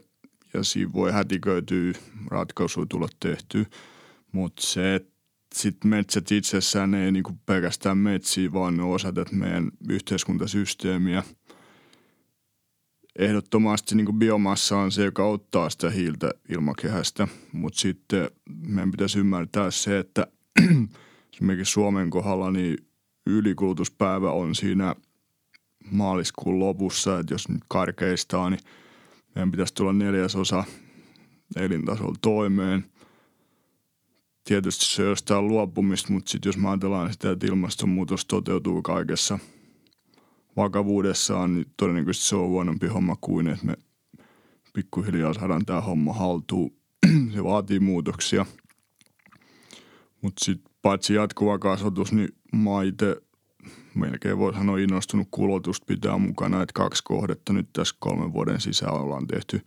ja 0.53 0.63
siinä 0.63 0.93
voi 0.93 1.11
hätiköityä 1.11 1.93
ratkaisuja 2.31 2.85
tulla 2.89 3.07
tehtyä. 3.19 3.65
Mutta 4.31 4.61
se, 4.61 4.95
että 4.95 5.14
sitten 5.55 5.89
metsät 5.89 6.31
itsessään 6.31 6.93
ei 6.93 7.11
niinku 7.11 7.31
pelkästään 7.45 7.97
metsiä, 7.97 8.53
vaan 8.53 8.77
ne 8.77 8.83
osa 8.83 9.13
tätä 9.13 9.35
meidän 9.35 9.71
yhteiskuntasysteemiä. 9.89 11.23
Ehdottomasti 13.19 13.95
niin 13.95 14.19
biomassa 14.19 14.77
on 14.77 14.91
se, 14.91 15.03
joka 15.03 15.25
ottaa 15.25 15.69
sitä 15.69 15.89
hiiltä 15.89 16.31
ilmakehästä, 16.49 17.27
mutta 17.51 17.79
sitten 17.79 18.29
meidän 18.67 18.91
pitäisi 18.91 19.19
ymmärtää 19.19 19.71
se, 19.71 19.99
että 19.99 20.27
esimerkiksi 21.33 21.71
Suomen 21.71 22.09
kohdalla 22.09 22.51
niin 22.51 22.77
ylikulutuspäivä 23.27 24.31
on 24.31 24.55
siinä 24.55 24.95
maaliskuun 25.91 26.59
lopussa, 26.59 27.19
että 27.19 27.33
jos 27.33 27.49
nyt 27.49 27.63
karkeistaa, 27.67 28.49
niin 28.49 28.61
meidän 29.35 29.51
pitäisi 29.51 29.73
tulla 29.73 29.93
neljäsosa 29.93 30.63
elintasolla 31.55 32.15
toimeen– 32.21 32.85
tietysti 34.45 34.85
se 34.85 35.03
jostain 35.03 35.47
luopumista, 35.47 36.13
mutta 36.13 36.31
sitten 36.31 36.49
jos 36.49 36.65
ajatellaan 36.65 37.13
sitä, 37.13 37.31
että 37.31 37.47
ilmastonmuutos 37.47 38.25
toteutuu 38.25 38.81
kaikessa 38.81 39.39
vakavuudessaan, 40.57 41.53
niin 41.55 41.65
todennäköisesti 41.77 42.29
se 42.29 42.35
on 42.35 42.47
huonompi 42.49 42.87
homma 42.87 43.15
kuin, 43.21 43.47
että 43.47 43.65
me 43.65 43.73
pikkuhiljaa 44.73 45.33
saadaan 45.33 45.65
tämä 45.65 45.81
homma 45.81 46.13
haltuun. 46.13 46.73
se 47.33 47.43
vaatii 47.43 47.79
muutoksia. 47.79 48.45
Mutta 50.21 50.45
sitten 50.45 50.73
paitsi 50.81 51.13
jatkuva 51.13 51.59
kasvatus, 51.59 52.11
niin 52.11 52.29
mä 52.51 52.83
itse 52.83 53.15
melkein 53.95 54.37
voi 54.37 54.53
sanoa 54.53 54.77
innostunut 54.77 55.27
kulotusta 55.31 55.85
pitää 55.85 56.17
mukana, 56.17 56.61
että 56.61 56.73
kaksi 56.73 57.03
kohdetta 57.03 57.53
nyt 57.53 57.69
tässä 57.73 57.95
kolmen 57.99 58.33
vuoden 58.33 58.61
sisällä 58.61 58.99
ollaan 58.99 59.27
tehty. 59.27 59.61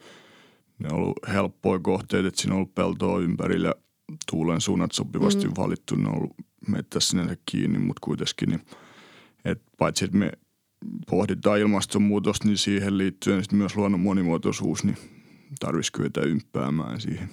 Ne 0.79 0.89
on 0.89 0.95
ollut 0.95 1.19
helppoja 1.29 1.79
kohteita, 1.79 2.29
että 2.29 2.41
siinä 2.41 2.55
on 2.55 2.57
ollut 2.57 2.75
peltoa 2.75 3.21
ympärillä– 3.21 3.75
tuulen 4.31 4.61
suunnat 4.61 4.93
sopivasti 4.93 5.47
mm. 5.47 5.53
valittu. 5.57 5.95
Ne 5.95 6.09
on 6.09 6.15
ollut 6.15 6.37
mettässä 6.69 7.11
sinänsä 7.11 7.37
kiinni, 7.51 7.79
mutta 7.79 8.01
kuitenkin, 8.05 8.49
niin, 8.49 8.61
että 9.45 9.65
paitsi 9.79 10.05
että 10.05 10.17
me 10.17 10.33
pohditaan 11.11 11.59
ilmastonmuutosta, 11.59 12.49
niin 12.49 12.59
siihen 12.59 12.99
liittyen 12.99 13.43
sitten 13.43 13.59
myös 13.59 13.77
luonnon 13.77 14.01
monimuotoisuus, 14.01 14.85
niin 14.85 14.97
tarvitsisi 15.61 15.93
kyetä 15.93 16.21
ympäämään 16.21 17.01
siihen. 17.01 17.29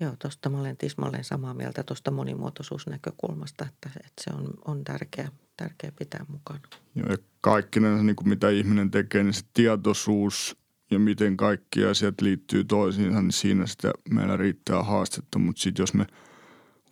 Joo, 0.00 0.16
tuosta 0.18 0.48
mä 0.48 0.60
olen 0.60 0.76
tismalleen 0.76 1.24
samaa 1.24 1.54
mieltä 1.54 1.82
tuosta 1.82 2.10
monimuotoisuusnäkökulmasta, 2.10 3.64
että, 3.64 3.90
että 3.96 4.22
se 4.24 4.30
on, 4.34 4.46
on 4.64 4.84
tärkeä, 4.84 5.28
tärkeä 5.56 5.92
pitää 5.98 6.26
mukana. 6.28 6.60
Joo, 6.94 7.06
ja 7.10 7.16
kaikki 7.40 7.80
ne, 7.80 8.02
niin 8.02 8.16
kuin 8.16 8.28
mitä 8.28 8.50
ihminen 8.50 8.90
tekee, 8.90 9.22
niin 9.22 9.34
se 9.34 9.42
tietoisuus 9.54 10.56
ja 10.90 10.98
miten 10.98 11.36
kaikki 11.36 11.84
asiat 11.84 12.20
liittyy 12.20 12.64
toisiinsa, 12.64 13.22
niin 13.22 13.32
siinä 13.32 13.66
sitä 13.66 13.92
meillä 14.10 14.36
riittää 14.36 14.82
haastetta. 14.82 15.38
Mutta 15.38 15.62
sitten 15.62 15.82
jos 15.82 15.94
me 15.94 16.06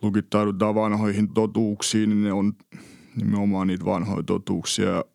lukittaudutaan 0.01 0.75
vanhoihin 0.75 1.33
totuuksiin, 1.33 2.09
niin 2.09 2.23
ne 2.23 2.31
on 2.31 2.53
nimenomaan 3.15 3.67
niitä 3.67 3.85
vanhoja 3.85 4.23
totuuksia. 4.23 5.05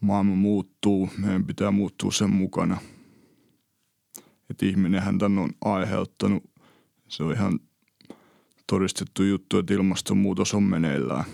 Maailma 0.00 0.34
muuttuu, 0.34 1.08
meidän 1.18 1.44
pitää 1.44 1.70
muuttua 1.70 2.12
sen 2.12 2.30
mukana. 2.30 2.76
Että 4.50 4.66
ihminenhän 4.66 5.18
tämän 5.18 5.38
on 5.38 5.50
aiheuttanut. 5.64 6.44
Se 7.08 7.22
on 7.22 7.32
ihan 7.32 7.60
todistettu 8.66 9.22
juttu, 9.22 9.58
että 9.58 9.74
ilmastonmuutos 9.74 10.54
on 10.54 10.62
meneillään. 10.62 11.24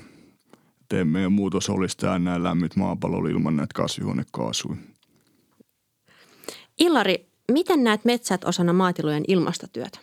Että 0.80 0.98
ei 0.98 1.04
meidän 1.04 1.32
muutos 1.32 1.70
olisi 1.70 1.96
tämä 1.96 2.18
näin 2.18 2.42
lämmit 2.42 2.76
maapallolla 2.76 3.28
ilman 3.28 3.56
näitä 3.56 3.74
kasvihuonekaasuja. 3.74 4.76
Ilari, 6.78 7.26
miten 7.52 7.84
näet 7.84 8.04
metsät 8.04 8.44
osana 8.44 8.72
maatilojen 8.72 9.24
ilmastotyötä? 9.28 9.98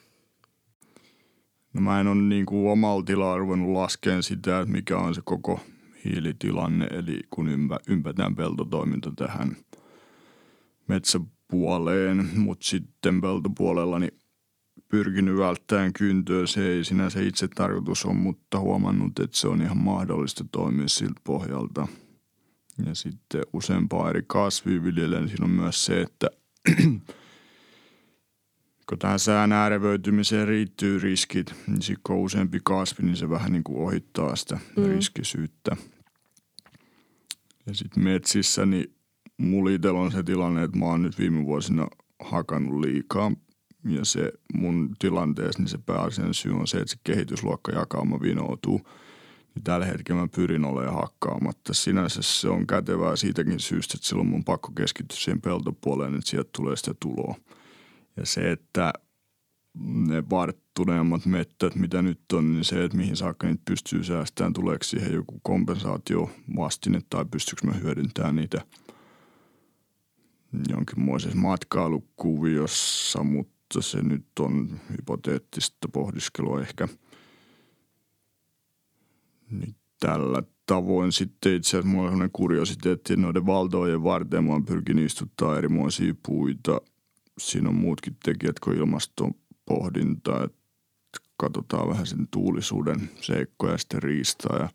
No 1.74 1.82
mä 1.82 2.00
en 2.00 2.08
ole 2.08 2.22
niin 2.22 2.46
kuin 2.46 2.72
omalla 2.72 3.04
tilalla 3.04 3.38
ruvennut 3.38 3.74
laskemaan 3.74 4.24
sitä, 4.24 4.60
että 4.60 4.72
mikä 4.72 4.98
on 4.98 5.16
se 5.16 5.22
koko 5.24 5.60
hiilitilanne, 6.06 6.86
eli 6.86 7.20
kun 7.30 7.50
ympä, 7.50 7.80
ympätään 7.88 8.36
peltotoiminta 8.36 9.12
tähän 9.16 9.58
metsäpuoleen, 10.88 12.30
mutta 12.36 12.66
sitten 12.66 13.22
peltopuolella 13.22 14.00
niin 14.00 14.20
pyrkinyt 14.88 15.38
välttämään 15.38 15.94
kyntöä. 15.94 16.48
Se 16.48 16.72
ei 16.72 16.84
sinänsä 16.84 17.22
itse 17.22 17.48
tarkoitus 17.48 18.06
on, 18.06 18.16
mutta 18.16 18.60
huomannut, 18.60 19.20
että 19.20 19.38
se 19.38 19.48
on 19.48 19.62
ihan 19.62 19.78
mahdollista 19.78 20.46
toimia 20.52 20.88
siltä 20.88 21.22
pohjalta. 21.24 21.88
Ja 22.86 22.96
sitten 22.96 23.42
useampaa 23.54 24.10
eri 24.10 24.24
kasvia 24.28 24.84
viljelen. 24.84 25.28
Siinä 25.28 25.46
on 25.46 25.52
myös 25.52 25.86
se, 25.86 26.02
että 26.02 26.28
kun 28.90 29.00
tähän 29.00 29.20
sään 29.20 29.52
äärevöitymiseen 29.52 30.48
riittyy 30.48 31.00
riskit, 31.00 31.56
niin 31.68 31.82
sitten 31.82 32.02
kun 32.04 32.16
on 32.16 32.22
useampi 32.22 32.60
kasvi, 32.64 33.04
niin 33.04 33.16
se 33.16 33.30
vähän 33.30 33.52
niin 33.52 33.64
kuin 33.64 33.80
ohittaa 33.80 34.36
sitä 34.36 34.60
mm. 34.78 34.84
riskisyyttä. 34.84 35.78
Ja 37.66 37.76
sitten 37.76 38.04
metsissä, 38.04 38.66
niin 38.66 38.96
mulla 39.38 40.00
on 40.00 40.12
se 40.12 40.24
tilanne, 40.24 40.64
että 40.64 40.78
mä 40.78 40.86
oon 40.86 41.02
nyt 41.02 41.20
viime 41.20 41.46
vuosina 41.46 41.88
hakannut 42.20 42.80
liikaa. 42.80 43.32
Ja 43.86 44.06
se 44.06 44.32
mun 44.54 44.96
tilanteessa, 45.00 45.60
niin 45.60 45.70
se 45.70 45.78
pääasiallinen 45.78 46.34
syy 46.34 46.52
on 46.52 46.68
se, 46.68 46.78
että 46.78 46.92
se 46.92 46.98
kehitysluokka 47.04 47.72
jakauma 47.72 48.22
vinoutuu– 48.22 48.82
niin 49.56 49.64
tällä 49.64 49.86
hetkellä 49.86 50.22
mä 50.22 50.28
pyrin 50.28 50.66
olemaan 50.66 50.96
hakkaamatta. 50.96 51.74
Sinänsä 51.74 52.22
se 52.22 52.50
on 52.50 52.68
kätevää 52.68 53.16
siitäkin 53.16 53.60
syystä, 53.60 53.94
että 53.96 54.08
silloin 54.08 54.28
mun 54.28 54.44
pakko 54.44 54.72
keskittyä 54.72 55.18
siihen 55.18 55.42
peltopuoleen, 55.42 56.16
että 56.16 56.30
sieltä 56.30 56.50
tulee 56.58 56.76
sitä 56.76 56.94
tuloa. 57.00 57.36
Ja 58.18 58.26
se, 58.26 58.52
että 58.52 58.94
ne 59.84 60.30
varttuneemmat 60.30 61.26
mettät, 61.26 61.76
mitä 61.76 62.02
nyt 62.02 62.22
on, 62.34 62.54
niin 62.54 62.66
se, 62.66 62.84
että 62.84 62.98
mihin 62.98 63.16
saakka 63.16 63.48
niitä 63.48 63.62
pystyy 63.66 64.04
säästämään, 64.04 64.54
tuleeko 64.54 64.84
siihen 64.84 65.14
joku 65.14 65.40
kompensaatio 65.44 66.30
vastine 66.56 67.02
tai 67.10 67.26
pystyykö 67.26 67.68
mä 67.68 67.74
hyödyntämään 67.74 68.36
niitä 68.36 68.62
jonkinmoisessa 70.70 71.38
matkailukuviossa, 71.38 73.24
mutta 73.24 73.82
se 73.82 74.02
nyt 74.02 74.26
on 74.40 74.80
hypoteettista 74.90 75.88
pohdiskelua 75.94 76.62
ehkä– 76.62 76.88
niin 79.52 79.76
tällä 80.00 80.44
tavoin 80.66 81.12
sitten 81.12 81.56
itse 81.56 81.70
asiassa 81.70 81.88
mulla 81.88 82.04
on 82.04 82.12
sellainen 82.12 82.32
kuriositeetti, 82.34 83.14
että 83.14 83.22
noiden 83.22 83.46
valtojen 83.46 84.04
varten 84.04 84.44
mä 84.44 84.52
oon 84.52 84.66
pyrkinyt 84.66 85.06
istuttaa 85.06 85.58
erimoisia 85.58 86.14
puita. 86.28 86.82
Siinä 87.38 87.70
on 87.70 87.76
muutkin 87.76 88.18
tekijät 88.24 88.60
kuin 88.60 88.78
ilmastopohdinta, 88.78 90.44
että 90.44 90.58
katsotaan 91.38 91.90
vähän 91.90 92.06
sen 92.06 92.28
tuulisuuden 92.32 93.10
seikkoja, 93.22 93.78
sitten 93.78 94.04
riistaa 94.04 94.58
ja 94.58 94.70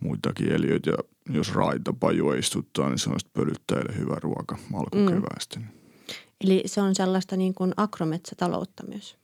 muitakin 0.00 0.52
eliöitä. 0.52 0.90
Ja 0.90 0.96
jos 1.30 1.54
raitapaju 1.54 2.32
istuttaa, 2.32 2.88
niin 2.88 2.98
se 2.98 3.10
on 3.10 3.20
sitten 3.20 3.42
pölyttäjille 3.42 3.98
hyvä 3.98 4.16
ruoka 4.20 4.58
alkukeväästä. 4.74 5.60
Mm. 5.60 5.66
Eli 6.40 6.62
se 6.66 6.80
on 6.80 6.94
sellaista 6.94 7.36
niin 7.36 7.54
kuin 7.54 7.72
akrometsätaloutta 7.76 8.86
myös? 8.86 9.16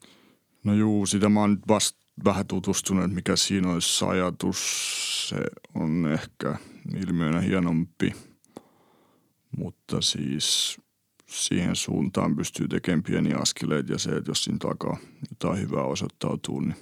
No 0.65 0.75
juu, 0.75 1.07
sitä 1.07 1.29
mä 1.29 1.41
oon 1.41 1.51
nyt 1.51 1.69
vasta 1.69 2.08
vähän 2.25 2.47
tutustunut, 2.47 3.15
mikä 3.15 3.37
siinä 3.37 3.73
olisi 3.73 4.05
ajatus. 4.05 4.59
Se 5.29 5.37
on 5.75 6.09
ehkä 6.13 6.57
ilmiönä 7.07 7.41
hienompi, 7.41 8.15
mutta 9.57 10.01
siis 10.01 10.79
siihen 11.27 11.77
suuntaan 11.77 12.37
pystyy 12.37 12.69
tekemään 12.69 13.03
pieniä 13.03 13.37
askeleita 13.37 13.93
ja 13.93 13.99
se, 13.99 14.11
että 14.11 14.31
jos 14.31 14.45
siinä 14.45 14.59
takaa 14.59 14.97
jotain 15.31 15.61
hyvää 15.61 15.85
osoittautuu, 15.85 16.61
niin 16.61 16.77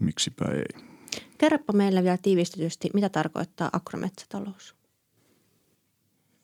miksipä 0.00 0.44
ei. 0.44 0.82
Kerropa 1.38 1.72
meille 1.72 2.02
vielä 2.02 2.18
tiivistetysti, 2.22 2.90
mitä 2.94 3.08
tarkoittaa 3.08 3.70
akrometsätalous? 3.72 4.75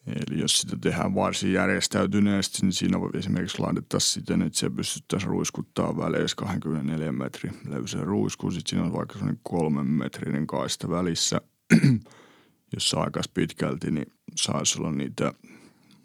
Eli 0.07 0.41
jos 0.41 0.61
sitä 0.61 0.77
tehdään 0.81 1.15
varsin 1.15 1.53
järjestäytyneesti, 1.53 2.59
niin 2.63 2.73
siinä 2.73 2.99
esimerkiksi 3.15 3.59
laitettaisiin 3.59 4.13
siten, 4.13 4.43
että 4.43 4.59
se 4.59 4.71
pystyttäisiin 4.71 5.31
ruiskuttaa 5.31 5.97
väleissä 5.97 6.37
24 6.37 7.13
metri 7.13 7.51
leyseen 7.69 8.07
ruiskuun. 8.07 8.53
Sitten 8.53 8.71
siinä 8.71 8.85
on 8.85 8.93
vaikka 8.93 9.15
sellainen 9.15 9.41
kolmen 9.43 9.87
metrinen 9.87 10.47
kaista 10.47 10.91
välissä, 10.91 11.41
jossa 12.75 13.01
aika 13.01 13.21
pitkälti 13.35 13.91
niin 13.91 14.13
saisi 14.37 14.79
olla 14.79 14.93
niitä 14.93 15.33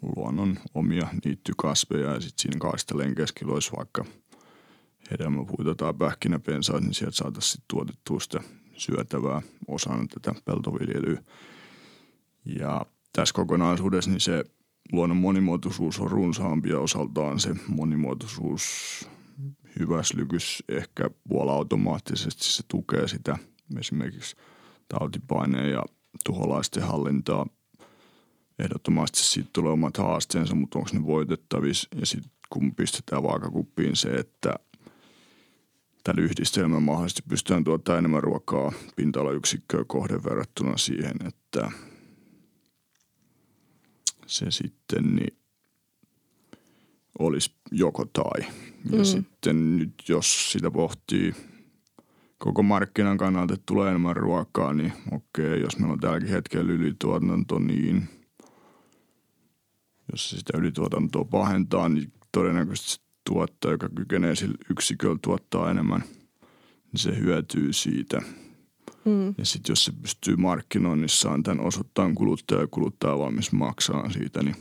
luonnon 0.02 0.58
omia 0.74 1.08
niittykasveja 1.24 2.12
ja 2.12 2.20
sitten 2.20 2.42
siinä 2.42 2.58
kaisteleen 2.58 3.14
keskellä 3.14 3.54
olisi 3.54 3.70
vaikka 3.76 4.04
hedelmäpuita 5.10 5.74
tai 5.74 5.94
pähkinäpensaat, 5.94 6.82
niin 6.82 6.94
sieltä 6.94 7.16
saataisiin 7.16 7.64
tuotettua 7.68 8.20
sitä 8.20 8.40
syötävää 8.76 9.42
osana 9.68 10.06
tätä 10.06 10.40
peltoviljelyä. 10.44 11.22
Ja 12.44 12.86
tässä 13.12 13.34
kokonaisuudessa 13.34 14.10
niin 14.10 14.20
se 14.20 14.44
luonnon 14.92 15.16
monimuotoisuus 15.16 16.00
on 16.00 16.10
runsaampi 16.10 16.68
ja 16.68 16.80
osaltaan 16.80 17.40
se 17.40 17.54
monimuotoisuus 17.68 18.62
hyväslykys 19.78 20.64
ehkä 20.68 21.10
puolautomaattisesti 21.28 22.44
se 22.44 22.62
tukee 22.68 23.08
sitä 23.08 23.38
esimerkiksi 23.78 24.36
tautipaineen 24.88 25.70
ja 25.70 25.82
tuholaisten 26.24 26.82
hallintaa. 26.82 27.46
Ehdottomasti 28.58 29.18
siitä 29.18 29.50
tulee 29.52 29.72
omat 29.72 29.96
haasteensa, 29.96 30.54
mutta 30.54 30.78
onko 30.78 30.90
ne 30.92 31.06
voitettavissa 31.06 31.88
ja 32.00 32.06
sitten 32.06 32.32
kun 32.50 32.74
pistetään 32.74 33.22
vaakakuppiin 33.22 33.96
se, 33.96 34.08
että 34.08 34.54
tällä 36.04 36.22
yhdistelmällä 36.22 36.80
mahdollisesti 36.80 37.22
pystytään 37.28 37.64
tuottamaan 37.64 37.98
enemmän 37.98 38.22
ruokaa 38.22 38.72
pinta-alayksikköä 38.96 39.84
kohden 39.86 40.24
verrattuna 40.24 40.76
siihen, 40.76 41.14
että 41.26 41.70
se 44.28 44.50
sitten 44.50 45.16
niin 45.16 45.38
olisi 47.18 47.54
joko 47.70 48.04
tai. 48.04 48.48
Ja 48.90 48.98
mm. 48.98 49.04
sitten 49.04 49.76
nyt 49.76 49.94
jos 50.08 50.52
sitä 50.52 50.70
pohtii 50.70 51.34
koko 52.38 52.62
markkinan 52.62 53.18
kannalta, 53.18 53.54
että 53.54 53.64
tulee 53.66 53.88
enemmän 53.88 54.16
ruokaa, 54.16 54.74
niin 54.74 54.92
okei, 55.12 55.60
jos 55.60 55.78
meillä 55.78 55.92
on 55.92 56.00
tälläkin 56.00 56.28
hetkellä 56.28 56.72
ylituotanto, 56.72 57.58
niin 57.58 58.08
jos 60.12 60.30
se 60.30 60.38
sitä 60.38 60.58
ylituotantoa 60.58 61.24
pahentaa, 61.24 61.88
niin 61.88 62.12
todennäköisesti 62.32 63.04
tuottaja, 63.24 63.72
joka 63.72 63.88
kykenee 63.88 64.34
sillä 64.34 64.58
yksiköllä 64.70 65.18
tuottaa 65.22 65.70
enemmän, 65.70 66.04
niin 66.92 67.00
se 67.00 67.18
hyötyy 67.18 67.72
siitä. 67.72 68.22
Mm. 69.08 69.34
Ja 69.38 69.44
sitten 69.44 69.72
jos 69.72 69.84
se 69.84 69.92
pystyy 70.02 70.36
markkinoinnissaan 70.36 71.42
tämän 71.42 71.66
osoittamaan 71.66 72.14
kuluttaja 72.14 72.60
ja 72.60 72.66
kuluttaja 72.66 73.18
valmis 73.18 73.52
maksaa 73.52 74.10
siitä, 74.10 74.42
niin 74.42 74.56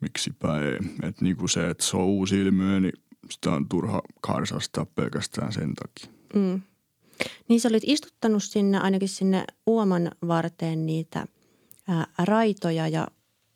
miksipä 0.00 0.60
ei. 0.60 0.78
Että 1.08 1.24
niin 1.24 1.36
kuin 1.36 1.48
se, 1.48 1.70
että 1.70 1.84
se 1.84 1.96
on 1.96 2.04
uusi 2.04 2.40
ilmiö, 2.40 2.80
niin 2.80 2.92
sitä 3.30 3.50
on 3.50 3.68
turha 3.68 4.02
karsastaa 4.20 4.86
pelkästään 4.86 5.52
sen 5.52 5.74
takia. 5.74 6.14
Mm. 6.34 6.62
Niin 7.48 7.60
sä 7.60 7.68
olit 7.68 7.82
istuttanut 7.86 8.42
sinne 8.42 8.78
ainakin 8.78 9.08
sinne 9.08 9.44
uoman 9.66 10.10
varteen 10.28 10.86
niitä 10.86 11.26
ää, 11.88 12.06
raitoja 12.18 12.88
ja 12.88 13.08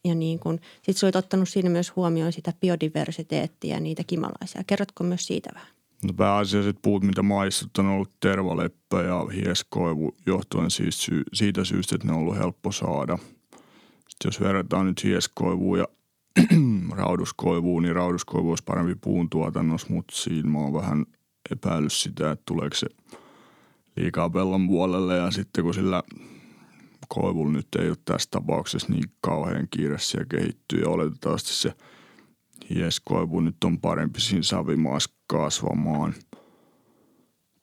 ja 0.04 0.14
niin 0.14 0.38
kuin, 0.38 0.60
sit 0.82 0.96
sä 0.96 1.06
olit 1.06 1.16
ottanut 1.16 1.48
siinä 1.48 1.70
myös 1.70 1.96
huomioon 1.96 2.32
sitä 2.32 2.52
biodiversiteettiä 2.60 3.74
ja 3.74 3.80
niitä 3.80 4.04
kimalaisia. 4.06 4.64
Kerrotko 4.66 5.04
myös 5.04 5.26
siitä 5.26 5.50
vähän? 5.54 5.70
No 6.04 6.12
pääasialliset 6.16 6.76
puut, 6.82 7.04
mitä 7.04 7.22
maissut 7.22 7.78
on 7.78 7.86
ollut 7.86 8.10
tervaleppä 8.20 9.02
ja 9.02 9.26
hieskoivu 9.34 10.16
johtuen 10.26 10.70
siis 10.70 11.02
sy- 11.02 11.24
siitä 11.32 11.64
syystä, 11.64 11.94
että 11.94 12.06
ne 12.06 12.12
on 12.12 12.18
ollut 12.18 12.38
helppo 12.38 12.72
saada. 12.72 13.18
Sitten 14.08 14.28
jos 14.28 14.40
verrataan 14.40 14.86
nyt 14.86 15.04
hieskoivuun 15.04 15.78
ja 15.78 15.88
rauduskoivuun, 16.96 17.82
niin 17.82 17.96
rauduskoivu 17.96 18.48
olisi 18.48 18.64
parempi 18.64 18.94
puun 18.94 19.30
tuotannossa, 19.30 19.86
mutta 19.90 20.16
siinä 20.16 20.50
mä 20.50 20.58
oon 20.58 20.72
vähän 20.72 21.06
epäillyt 21.50 21.92
sitä, 21.92 22.30
että 22.30 22.42
tuleeko 22.46 22.76
se 22.76 22.86
liikaa 23.96 24.30
pellon 24.30 24.68
puolelle 24.68 25.16
ja 25.16 25.30
sitten 25.30 25.64
kun 25.64 25.74
sillä 25.74 26.02
koivulla 27.08 27.52
nyt 27.52 27.68
ei 27.78 27.88
ole 27.88 27.96
tässä 28.04 28.28
tapauksessa 28.30 28.92
niin 28.92 29.04
kauhean 29.20 29.68
kiireisiä 29.70 30.24
kehittyy 30.28 30.80
ja 30.80 30.88
oletettavasti 30.88 31.52
se 31.52 31.72
hieskoivu 32.70 33.40
nyt 33.40 33.64
on 33.64 33.80
parempi 33.80 34.20
siinä 34.20 34.42
savimaassa 34.42 35.10
kasvamaan. 35.26 36.14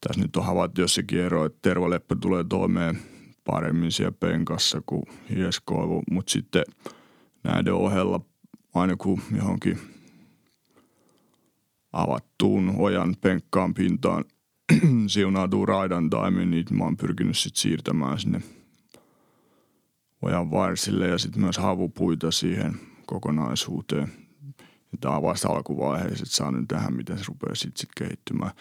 Tässä 0.08 0.22
nyt 0.22 0.36
on 0.36 0.46
havaittu 0.46 0.82
jossakin 0.82 1.20
ero, 1.20 1.46
että 1.46 1.60
tervaleppä 1.62 2.16
tulee 2.22 2.44
toimeen 2.50 3.00
paremmin 3.44 3.92
siellä 3.92 4.18
penkassa 4.20 4.82
kuin 4.86 5.04
hieskoivu, 5.30 6.04
mutta 6.12 6.32
sitten 6.32 6.64
näiden 7.44 7.74
ohella 7.74 8.22
aina 8.76 8.96
kun 8.96 9.22
johonkin 9.36 9.80
avattuun 11.94 12.74
ojan 12.78 13.16
penkkaan 13.22 13.74
pintaan 13.74 14.26
siunautuu 15.08 15.66
raidan 15.66 16.10
taimi, 16.10 16.46
niin 16.46 16.66
mä 16.72 16.84
oon 16.84 16.98
pyrkinyt 16.98 17.38
sitten 17.38 17.62
siirtämään 17.62 18.20
sinne– 18.20 18.42
ojan 20.22 20.52
varsille 20.52 21.08
ja 21.08 21.18
sitten 21.18 21.42
myös 21.42 21.58
havupuita 21.58 22.32
siihen 22.32 22.80
kokonaisuuteen. 23.06 24.29
Tämä 25.00 25.16
on 25.16 25.24
vasta 25.24 25.48
alkuvaiheessa, 25.48 26.24
että 26.24 26.36
saa 26.36 26.52
nyt 26.52 26.68
tähän, 26.68 26.94
miten 26.94 27.18
se 27.18 27.24
rupeaa 27.28 27.56
sitten 27.56 27.80
sit 27.80 27.90
kehittymään. 27.98 28.52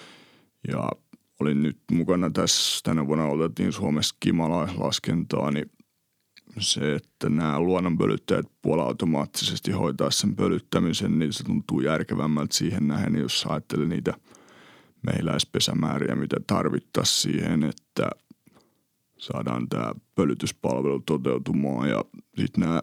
Ja 0.68 0.90
olin 1.40 1.62
nyt 1.62 1.78
mukana 1.92 2.30
tässä, 2.30 2.80
tänä 2.84 3.06
vuonna 3.06 3.26
otettiin 3.26 3.72
Suomessa 3.72 4.16
kimalaislaskentaa, 4.20 5.50
niin 5.50 5.70
se, 6.58 6.94
että 6.94 7.28
nämä 7.28 7.60
luonnonpölyttäjät 7.60 8.46
puolautomaattisesti 8.62 9.70
hoitaa 9.72 10.10
sen 10.10 10.36
pölyttämisen, 10.36 11.18
niin 11.18 11.32
se 11.32 11.44
tuntuu 11.44 11.80
järkevämmältä 11.80 12.56
siihen 12.56 12.88
nähden, 12.88 13.20
jos 13.20 13.46
ajattelee 13.48 13.86
niitä 13.86 14.14
mehiläispesämääriä, 15.02 16.16
mitä 16.16 16.36
tarvittaisiin 16.46 17.34
siihen, 17.34 17.64
että– 17.64 18.10
saadaan 19.18 19.68
tämä 19.68 19.92
pölytyspalvelu 20.14 21.00
toteutumaan 21.00 21.88
ja 21.88 22.04
sitten 22.36 22.60
nämä 22.60 22.82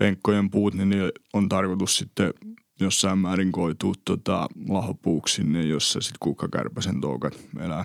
penkkojen 0.00 0.50
puut, 0.50 0.74
niin 0.74 0.92
on 1.32 1.48
tarkoitus 1.48 1.96
sitten 1.96 2.34
jossain 2.80 3.18
määrin 3.18 3.52
koituu 3.52 3.94
tota 4.04 4.48
lahopuuksi 4.68 5.34
sinne, 5.34 5.62
jossa 5.62 6.00
sitten 6.00 6.18
kukkakärpäsen 6.20 7.00
toukat 7.00 7.40
elää. 7.60 7.84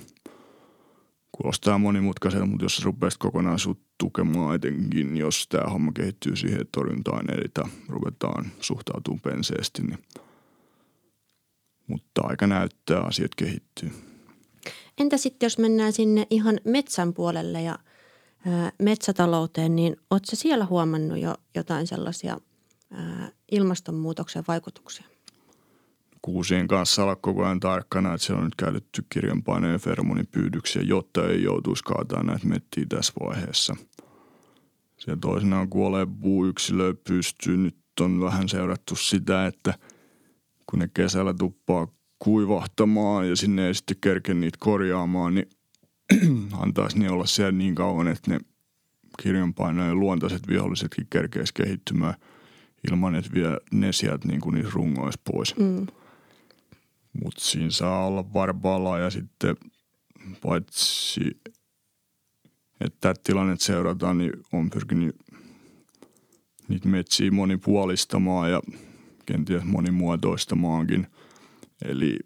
Kuulostaa 1.31 1.77
monimutkaiselta, 1.77 2.45
mutta 2.45 2.65
jos 2.65 2.75
se 2.75 2.83
rupeaa 2.83 3.09
kokonaisuutta 3.19 3.85
tukemaan 3.97 4.55
etenkin, 4.55 5.17
jos 5.17 5.47
tämä 5.49 5.69
homma 5.69 5.91
kehittyy 5.91 6.35
siihen, 6.35 6.61
että 6.61 6.71
torjunta-aineita 6.71 7.69
ruvetaan 7.87 8.45
suhtautumaan 8.59 9.21
penseesti, 9.21 9.81
niin 9.81 9.99
mutta 11.87 12.21
aika 12.23 12.47
näyttää, 12.47 13.01
asiat 13.01 13.35
kehittyy. 13.35 13.91
Entä 14.97 15.17
sitten, 15.17 15.45
jos 15.45 15.57
mennään 15.57 15.93
sinne 15.93 16.27
ihan 16.29 16.59
metsän 16.63 17.13
puolelle 17.13 17.61
ja 17.61 17.79
metsätalouteen, 18.81 19.75
niin 19.75 19.95
oletko 20.11 20.35
siellä 20.35 20.65
huomannut 20.65 21.17
jo 21.19 21.35
jotain 21.55 21.87
sellaisia 21.87 22.37
ilmastonmuutoksen 23.51 24.43
vaikutuksia? 24.47 25.05
Kuusien 26.21 26.67
kanssa 26.67 27.03
olla 27.03 27.15
koko 27.15 27.45
ajan 27.45 27.59
tarkkana, 27.59 28.13
että 28.13 28.25
siellä 28.25 28.39
on 28.39 28.45
nyt 28.45 28.55
käytetty 28.55 29.05
kirjanpaineen 29.09 29.73
ja 29.73 29.79
feromonipyydyksiä, 29.79 30.81
jotta 30.81 31.27
ei 31.27 31.43
joutuisi 31.43 31.83
kaataa 31.83 32.23
näitä 32.23 32.47
mettiä 32.47 32.85
tässä 32.89 33.13
vaiheessa. 33.19 33.75
Siellä 34.97 35.19
toisenaan 35.21 35.69
kuolee 35.69 36.07
puuyksilö 36.21 36.93
pystyy. 37.07 37.57
Nyt 37.57 37.77
on 37.99 38.21
vähän 38.21 38.49
seurattu 38.49 38.95
sitä, 38.95 39.47
että 39.47 39.73
kun 40.65 40.79
ne 40.79 40.89
kesällä 40.93 41.33
tuppaa 41.33 41.87
kuivahtamaan 42.19 43.29
ja 43.29 43.35
sinne 43.35 43.67
ei 43.67 43.73
sitten 43.73 43.97
kerke 44.01 44.33
niitä 44.33 44.57
korjaamaan, 44.61 45.35
niin 45.35 45.49
antaisi 46.59 46.99
ne 46.99 47.09
olla 47.09 47.25
siellä 47.25 47.51
niin 47.51 47.75
kauan, 47.75 48.07
että 48.07 48.31
ne 48.31 48.39
kirjanpainojen 49.23 49.99
luontaiset 49.99 50.47
vihollisetkin 50.47 51.07
kerkeisi 51.09 51.53
kehittymään 51.53 52.13
ilman, 52.91 53.15
että 53.15 53.33
vielä 53.33 53.57
ne 53.71 53.91
sieltä 53.91 54.27
niin 54.27 54.41
kuin 54.41 54.55
niitä 54.55 54.69
rungoisi 54.73 55.19
pois. 55.31 55.57
Mm. 55.57 55.87
Mutta 57.23 57.41
siinä 57.41 57.69
saa 57.69 58.07
olla 58.07 58.33
varpaalla 58.33 58.99
ja 58.99 59.09
sitten 59.09 59.55
paitsi, 60.41 61.41
että 62.81 62.97
tämä 62.99 63.13
tilanne 63.23 63.55
seurataan, 63.59 64.17
niin 64.17 64.33
on 64.53 64.69
pyrkinyt 64.69 65.15
niitä 66.67 66.87
metsiä 66.87 67.31
monipuolistamaan 67.31 68.51
ja 68.51 68.61
kenties 69.25 69.63
monimuotoistamaankin– 69.63 71.07
Eli 71.81 72.19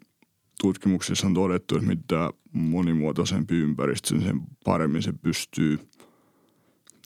tutkimuksissa 0.60 1.26
on 1.26 1.34
todettu, 1.34 1.76
että 1.76 1.88
mitä 1.88 2.30
monimuotoisempi 2.52 3.54
ympäristö, 3.54 4.14
niin 4.14 4.26
sen 4.26 4.40
paremmin 4.64 5.02
se 5.02 5.12
pystyy 5.12 5.78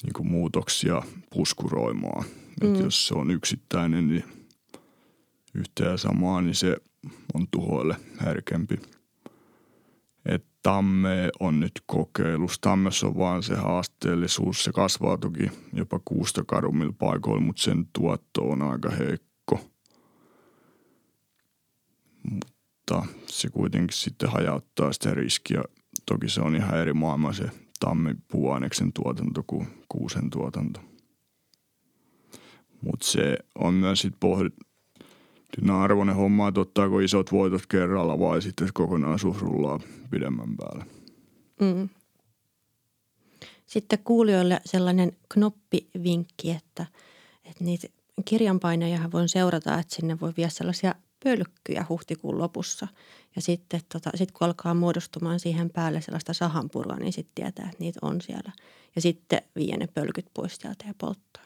niin 0.03 0.13
kuin 0.13 0.27
muutoksia 0.27 1.03
puskuroimaan. 1.35 2.25
Mm. 2.25 2.69
Että 2.69 2.83
jos 2.83 3.07
se 3.07 3.15
on 3.15 3.31
yksittäinen, 3.31 4.09
niin 4.09 4.25
yhtä 5.55 5.85
ja 5.85 5.97
samaa, 5.97 6.41
niin 6.41 6.55
se 6.55 6.77
on 7.35 7.47
tuhoille 7.51 7.97
herkempi. 8.25 8.81
Et 10.27 10.45
tamme 10.63 11.31
on 11.41 11.61
nyt 11.61 11.73
kokeilussa. 11.87 12.61
Tammessa 12.61 13.07
on 13.07 13.19
vaan 13.19 13.43
se 13.43 13.55
haasteellisuus. 13.55 14.65
Se 14.65 14.73
kasvaa 14.73 15.19
toki 15.19 15.51
jopa 15.73 16.01
kuusta 16.05 16.45
karummilla 16.47 16.95
paikoilla, 16.99 17.41
mutta 17.41 17.63
sen 17.63 17.89
tuotto 17.93 18.43
on 18.43 18.63
aika 18.63 18.91
heikko 18.91 19.34
mutta 22.91 23.07
se 23.27 23.49
kuitenkin 23.49 23.97
sitten 23.97 24.31
hajauttaa 24.31 24.93
sitä 24.93 25.15
riskiä. 25.15 25.63
Toki 26.07 26.29
se 26.29 26.41
on 26.41 26.57
ihan 26.57 26.79
eri 26.79 26.93
maailma 26.93 27.33
se 27.33 27.51
tammipuuaineksen 27.81 28.93
tuotanto 28.93 29.45
kuin 29.47 29.69
kuusen 29.89 30.31
tuotanto. 30.31 30.81
Mutta 32.83 33.07
se 33.07 33.39
on 33.55 33.75
myös 33.75 34.01
sitten 34.01 34.21
pohdit, 34.21 34.55
arvoinen 35.73 36.15
homma, 36.15 36.49
että 36.49 36.61
ottaako 36.61 37.01
isot 37.01 37.33
voitot 37.33 37.67
kerralla 37.67 38.19
vai 38.19 38.43
sitten 38.43 38.69
kokonaisuus 38.75 39.41
rullaa 39.41 39.81
pidemmän 40.11 40.57
päälle. 40.57 40.85
Mm. 41.61 41.89
Sitten 43.67 43.99
kuulijoille 44.05 44.61
sellainen 44.65 45.13
knoppivinkki, 45.35 46.51
että, 46.51 46.87
että 47.45 47.65
niitä 47.65 47.89
kirjanpainajahan 48.25 49.13
voi 49.13 49.29
seurata, 49.29 49.79
että 49.79 49.95
sinne 49.95 50.21
voi 50.21 50.33
viedä 50.37 50.51
sellaisia 50.51 50.95
pölkkyjä 51.25 51.87
huhtikuun 51.89 52.39
lopussa. 52.39 52.89
Ja 53.37 53.43
sitten 53.43 53.81
tota, 53.93 54.11
sit 54.15 54.33
kun 54.33 54.47
alkaa 54.47 54.75
muodostumaan 54.75 55.41
siihen 55.41 55.71
päälle 55.71 56.01
sellaista 56.01 56.33
sahanpurua, 56.33 56.97
niin 56.97 57.13
sitten 57.13 57.35
tietää, 57.35 57.65
että 57.65 57.77
niitä 57.79 57.99
on 58.03 58.21
siellä. 58.21 58.53
Ja 58.97 59.03
sitten 59.03 59.43
vie 59.57 59.77
ne 59.77 59.87
pölkyt 59.87 60.27
pois 60.35 60.57
sieltä 60.57 60.85
ja 60.89 60.95
polttaa. 60.99 61.45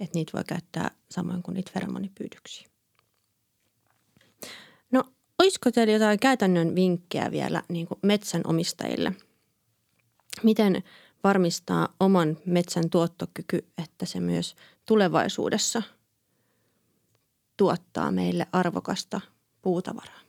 Että 0.00 0.14
niitä 0.14 0.32
voi 0.34 0.44
käyttää 0.44 0.90
samoin 1.10 1.42
kuin 1.42 1.54
niitä 1.54 1.70
feromonipyydyksiä. 1.74 2.68
No, 4.92 5.04
olisiko 5.38 5.70
teillä 5.70 5.92
jotain 5.92 6.18
käytännön 6.18 6.74
vinkkejä 6.74 7.30
vielä 7.30 7.62
niin 7.68 7.86
kuin 7.86 7.98
metsänomistajille? 8.02 9.12
Miten 10.42 10.82
varmistaa 11.24 11.88
oman 12.00 12.36
metsän 12.46 12.90
tuottokyky, 12.90 13.66
että 13.78 14.06
se 14.06 14.20
myös 14.20 14.54
tulevaisuudessa 14.86 15.82
tuottaa 17.56 18.12
meille 18.12 18.46
arvokasta 18.52 19.20
puutavaraa? 19.62 20.20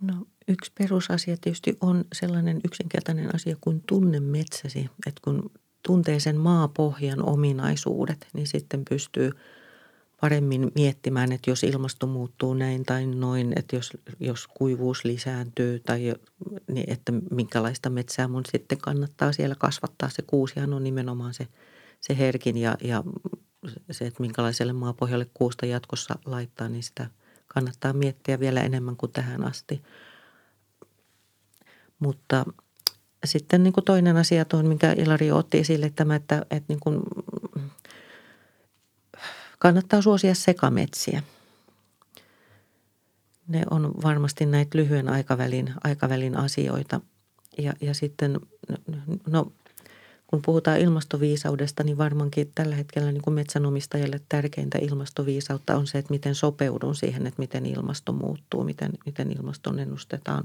No 0.00 0.26
yksi 0.48 0.72
perusasia 0.78 1.36
tietysti 1.36 1.76
on 1.80 2.04
sellainen 2.12 2.60
yksinkertainen 2.64 3.34
asia 3.34 3.56
kuin 3.60 3.82
tunne 3.86 4.20
metsäsi. 4.20 4.90
Että 5.06 5.20
kun 5.24 5.50
tuntee 5.82 6.20
sen 6.20 6.36
maapohjan 6.36 7.28
ominaisuudet, 7.28 8.26
niin 8.32 8.46
sitten 8.46 8.84
pystyy 8.90 9.30
paremmin 10.20 10.72
miettimään, 10.74 11.32
että 11.32 11.50
jos 11.50 11.64
ilmasto 11.64 12.06
muuttuu 12.06 12.54
näin 12.54 12.84
tai 12.84 13.06
noin, 13.06 13.52
että 13.56 13.76
jos, 13.76 13.92
jos 14.20 14.46
kuivuus 14.46 15.04
lisääntyy 15.04 15.80
tai 15.80 16.14
niin 16.72 16.92
että 16.92 17.12
minkälaista 17.30 17.90
metsää 17.90 18.28
mun 18.28 18.42
sitten 18.52 18.78
kannattaa 18.78 19.32
siellä 19.32 19.54
kasvattaa. 19.58 20.08
Se 20.08 20.22
kuusihan 20.22 20.72
on 20.72 20.84
nimenomaan 20.84 21.34
se, 21.34 21.46
se 22.00 22.18
herkin 22.18 22.56
ja, 22.56 22.76
ja 22.84 23.04
se, 23.90 24.06
että 24.06 24.20
minkälaiselle 24.20 24.72
maapohjalle 24.72 25.26
kuusta 25.34 25.66
jatkossa 25.66 26.18
laittaa, 26.24 26.68
niin 26.68 26.82
sitä 26.82 27.10
kannattaa 27.46 27.92
miettiä 27.92 28.40
vielä 28.40 28.60
enemmän 28.60 28.96
kuin 28.96 29.12
tähän 29.12 29.44
asti. 29.44 29.82
Mutta 31.98 32.44
sitten 33.24 33.62
niin 33.62 33.72
kuin 33.72 33.84
toinen 33.84 34.16
asia 34.16 34.44
tuon, 34.44 34.66
minkä 34.66 34.92
Ilari 34.92 35.30
otti 35.30 35.58
esille, 35.58 35.92
tämä, 35.96 36.14
että, 36.14 36.46
että 36.50 36.64
niin 36.68 36.80
kuin 36.80 37.02
kannattaa 39.58 40.02
suosia 40.02 40.34
sekametsiä. 40.34 41.22
Ne 43.48 43.62
on 43.70 43.94
varmasti 44.02 44.46
näitä 44.46 44.78
lyhyen 44.78 45.08
aikavälin, 45.08 45.74
aikavälin 45.84 46.36
asioita. 46.36 47.00
Ja, 47.58 47.72
ja 47.80 47.94
sitten, 47.94 48.40
no, 49.26 49.52
kun 50.30 50.42
puhutaan 50.42 50.80
ilmastoviisaudesta, 50.80 51.84
niin 51.84 51.98
varmaankin 51.98 52.52
tällä 52.54 52.74
hetkellä 52.74 53.12
niin 53.12 53.22
kuin 53.22 53.34
metsänomistajalle 53.34 54.20
tärkeintä 54.28 54.78
ilmastoviisautta 54.78 55.76
on 55.76 55.86
se, 55.86 55.98
että 55.98 56.12
miten 56.12 56.34
sopeudun 56.34 56.94
siihen, 56.94 57.26
että 57.26 57.42
miten 57.42 57.66
ilmasto 57.66 58.12
muuttuu, 58.12 58.64
miten, 58.64 58.92
miten 59.06 59.32
ilmaston 59.32 59.78
ennustetaan 59.78 60.44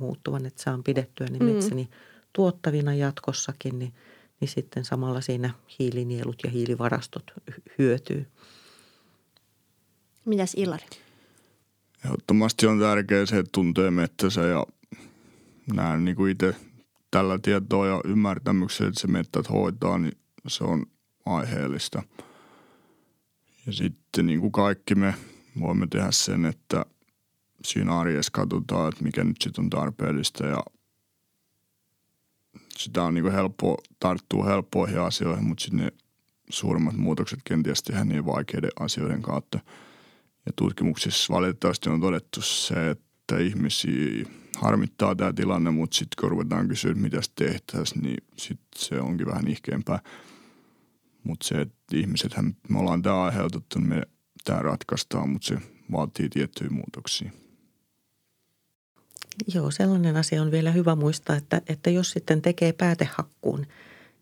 muuttuvan, 0.00 0.46
että 0.46 0.62
saan 0.62 0.82
pidettyä 0.82 1.26
niin 1.26 1.44
metsäni 1.44 1.82
mm 1.82 2.14
tuottavina 2.34 2.94
jatkossakin, 2.94 3.78
niin, 3.78 3.94
niin 4.40 4.48
sitten 4.48 4.84
samalla 4.84 5.20
siinä 5.20 5.50
hiilinielut 5.78 6.36
ja 6.44 6.50
hiilivarastot 6.50 7.24
hyötyy. 7.78 8.26
Mitäs 10.24 10.54
Ilari? 10.54 10.86
Ehdottomasti 12.04 12.66
on 12.66 12.80
tärkeää 12.80 13.26
se, 13.26 13.38
että 13.38 13.50
tuntee 13.52 13.90
mettänsä 13.90 14.40
ja 14.40 14.66
näen 15.74 16.04
niin 16.04 16.16
kuin 16.16 16.32
itse 16.32 16.54
tällä 17.14 17.38
tietoa 17.38 17.86
ja 17.86 18.00
ymmärtämyksellä, 18.04 18.88
että 18.88 19.00
se 19.00 19.06
mettät 19.06 19.50
hoitaa, 19.50 19.98
niin 19.98 20.18
se 20.46 20.64
on 20.64 20.86
aiheellista. 21.26 22.02
Ja 23.66 23.72
sitten 23.72 24.26
niin 24.26 24.40
kuin 24.40 24.52
kaikki 24.52 24.94
me 24.94 25.14
voimme 25.60 25.86
tehdä 25.90 26.10
sen, 26.10 26.44
että 26.44 26.86
siinä 27.64 27.98
arjessa 27.98 28.32
katsotaan, 28.32 28.88
että 28.88 29.04
mikä 29.04 29.24
nyt 29.24 29.36
sitten 29.42 29.64
on 29.64 29.70
tarpeellista 29.70 30.46
ja 30.46 30.62
sitä 32.76 33.02
on 33.02 33.14
niin 33.14 33.32
helppo 33.32 33.76
tarttua 34.00 34.44
helppoihin 34.44 35.00
asioihin, 35.00 35.44
mutta 35.44 35.62
sitten 35.62 35.80
ne 35.80 35.92
suurimmat 36.50 36.96
muutokset 36.96 37.40
kenties 37.44 37.82
tehdään 37.82 38.08
niin 38.08 38.26
vaikeiden 38.26 38.70
asioiden 38.80 39.22
kautta. 39.22 39.58
Ja 40.46 40.52
tutkimuksissa 40.56 41.34
valitettavasti 41.34 41.90
on 41.90 42.00
todettu 42.00 42.42
se, 42.42 42.90
että 42.90 43.38
ihmisiä 43.38 44.24
harmittaa 44.56 45.14
tämä 45.14 45.32
tilanne, 45.32 45.70
mutta 45.70 45.96
sitten 45.96 46.16
kun 46.20 46.30
ruvetaan 46.30 46.68
kysyä, 46.68 46.94
mitä 46.94 47.20
tehtäisiin, 47.34 48.02
niin 48.02 48.24
sitten 48.36 48.82
se 48.82 49.00
onkin 49.00 49.26
vähän 49.26 49.48
ihkeämpää. 49.48 50.00
Mutta 51.24 51.46
se, 51.46 51.54
että 51.54 51.76
ihmisethän, 51.94 52.56
me 52.68 52.78
ollaan 52.78 53.02
tämä 53.02 53.22
aiheutettu, 53.22 53.78
niin 53.78 53.88
me 53.88 54.02
tämä 54.44 54.58
ratkaistaan, 54.58 55.28
mutta 55.28 55.46
se 55.46 55.58
vaatii 55.92 56.28
tiettyjä 56.28 56.70
muutoksia. 56.70 57.30
Joo, 59.54 59.70
sellainen 59.70 60.16
asia 60.16 60.42
on 60.42 60.50
vielä 60.50 60.70
hyvä 60.70 60.94
muistaa, 60.94 61.36
että, 61.36 61.62
että 61.68 61.90
jos 61.90 62.10
sitten 62.10 62.42
tekee 62.42 62.72
päätehakkuun, 62.72 63.66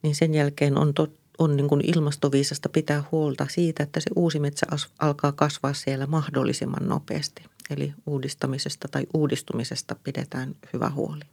niin 0.03 0.15
sen 0.15 0.35
jälkeen 0.35 0.79
on, 0.79 0.95
to, 0.95 1.09
on 1.39 1.57
niin 1.57 1.69
kuin 1.69 1.97
ilmastoviisasta 1.97 2.69
pitää 2.69 3.05
huolta 3.13 3.47
siitä, 3.51 3.83
että 3.83 4.01
se 4.01 4.11
uusi 4.17 4.41
metsä 4.41 4.67
alkaa 4.99 5.33
kasvaa 5.33 5.75
siellä 5.75 6.07
mahdollisimman 6.07 6.89
nopeasti. 6.89 7.43
Eli 7.71 7.95
uudistamisesta 8.07 8.89
tai 8.89 9.07
uudistumisesta 9.15 9.95
pidetään 9.95 10.55
hyvä 10.73 10.91
huoli. 10.91 11.25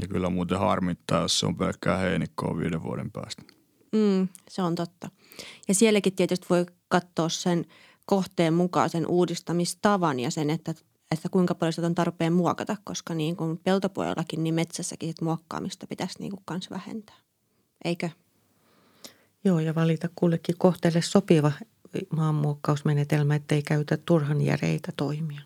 Ja 0.00 0.08
kyllä 0.08 0.30
muuten 0.30 0.58
harmittaa, 0.58 1.22
jos 1.22 1.40
se 1.40 1.46
on 1.46 1.56
pelkkää 1.56 1.98
heinikkoa 1.98 2.56
viiden 2.56 2.82
vuoden 2.82 3.10
päästä. 3.10 3.42
Mm, 3.92 4.28
se 4.48 4.62
on 4.62 4.74
totta. 4.74 5.10
Ja 5.68 5.74
sielläkin 5.74 6.14
tietysti 6.14 6.46
voi 6.50 6.66
katsoa 6.88 7.28
sen 7.28 7.64
kohteen 8.06 8.54
mukaan 8.54 8.90
sen 8.90 9.06
uudistamistavan 9.06 10.20
ja 10.20 10.30
sen, 10.30 10.50
että 10.50 10.74
että 11.10 11.28
kuinka 11.28 11.54
paljon 11.54 11.72
sitä 11.72 11.86
on 11.86 11.94
tarpeen 11.94 12.32
muokata, 12.32 12.76
koska 12.84 13.14
niin 13.14 13.36
kuin 13.36 13.58
peltopuolellakin, 13.58 14.44
niin 14.44 14.54
metsässäkin 14.54 15.08
sit 15.08 15.20
muokkaamista 15.20 15.86
pitäisi 15.86 16.18
niin 16.18 16.30
kuin 16.30 16.42
kans 16.44 16.70
vähentää. 16.70 17.16
Eikö? 17.84 18.10
Joo, 19.44 19.60
ja 19.60 19.74
valita 19.74 20.08
kullekin 20.14 20.54
kohteelle 20.58 21.02
sopiva 21.02 21.52
maanmuokkausmenetelmä, 22.16 23.34
ettei 23.34 23.62
käytä 23.62 23.96
turhan 23.96 24.40
järeitä 24.40 24.92
toimia. 24.96 25.40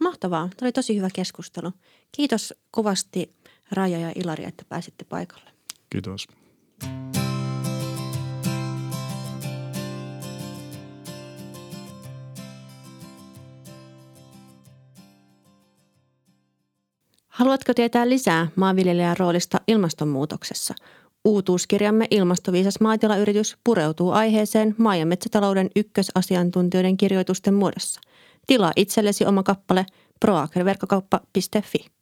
Mahtavaa. 0.00 0.48
Tämä 0.56 0.66
oli 0.66 0.72
tosi 0.72 0.96
hyvä 0.96 1.08
keskustelu. 1.14 1.72
Kiitos 2.12 2.54
kovasti 2.70 3.30
Raja 3.72 3.98
ja 3.98 4.12
Ilari, 4.14 4.44
että 4.44 4.64
pääsitte 4.68 5.04
paikalle. 5.04 5.50
Kiitos. 5.90 6.26
Haluatko 17.34 17.74
tietää 17.74 18.08
lisää 18.08 18.48
maanviljelijän 18.56 19.16
roolista 19.16 19.60
ilmastonmuutoksessa? 19.66 20.74
Uutuuskirjamme 21.24 22.06
Ilmastoviisas 22.10 22.80
maatilayritys 22.80 23.56
pureutuu 23.64 24.10
aiheeseen 24.10 24.74
maa- 24.78 24.96
ja 24.96 25.06
metsätalouden 25.06 25.70
ykkösasiantuntijoiden 25.76 26.96
kirjoitusten 26.96 27.54
muodossa. 27.54 28.00
Tilaa 28.46 28.72
itsellesi 28.76 29.26
oma 29.26 29.42
kappale 29.42 29.86
proagriverkkokauppa.fi. 30.20 31.93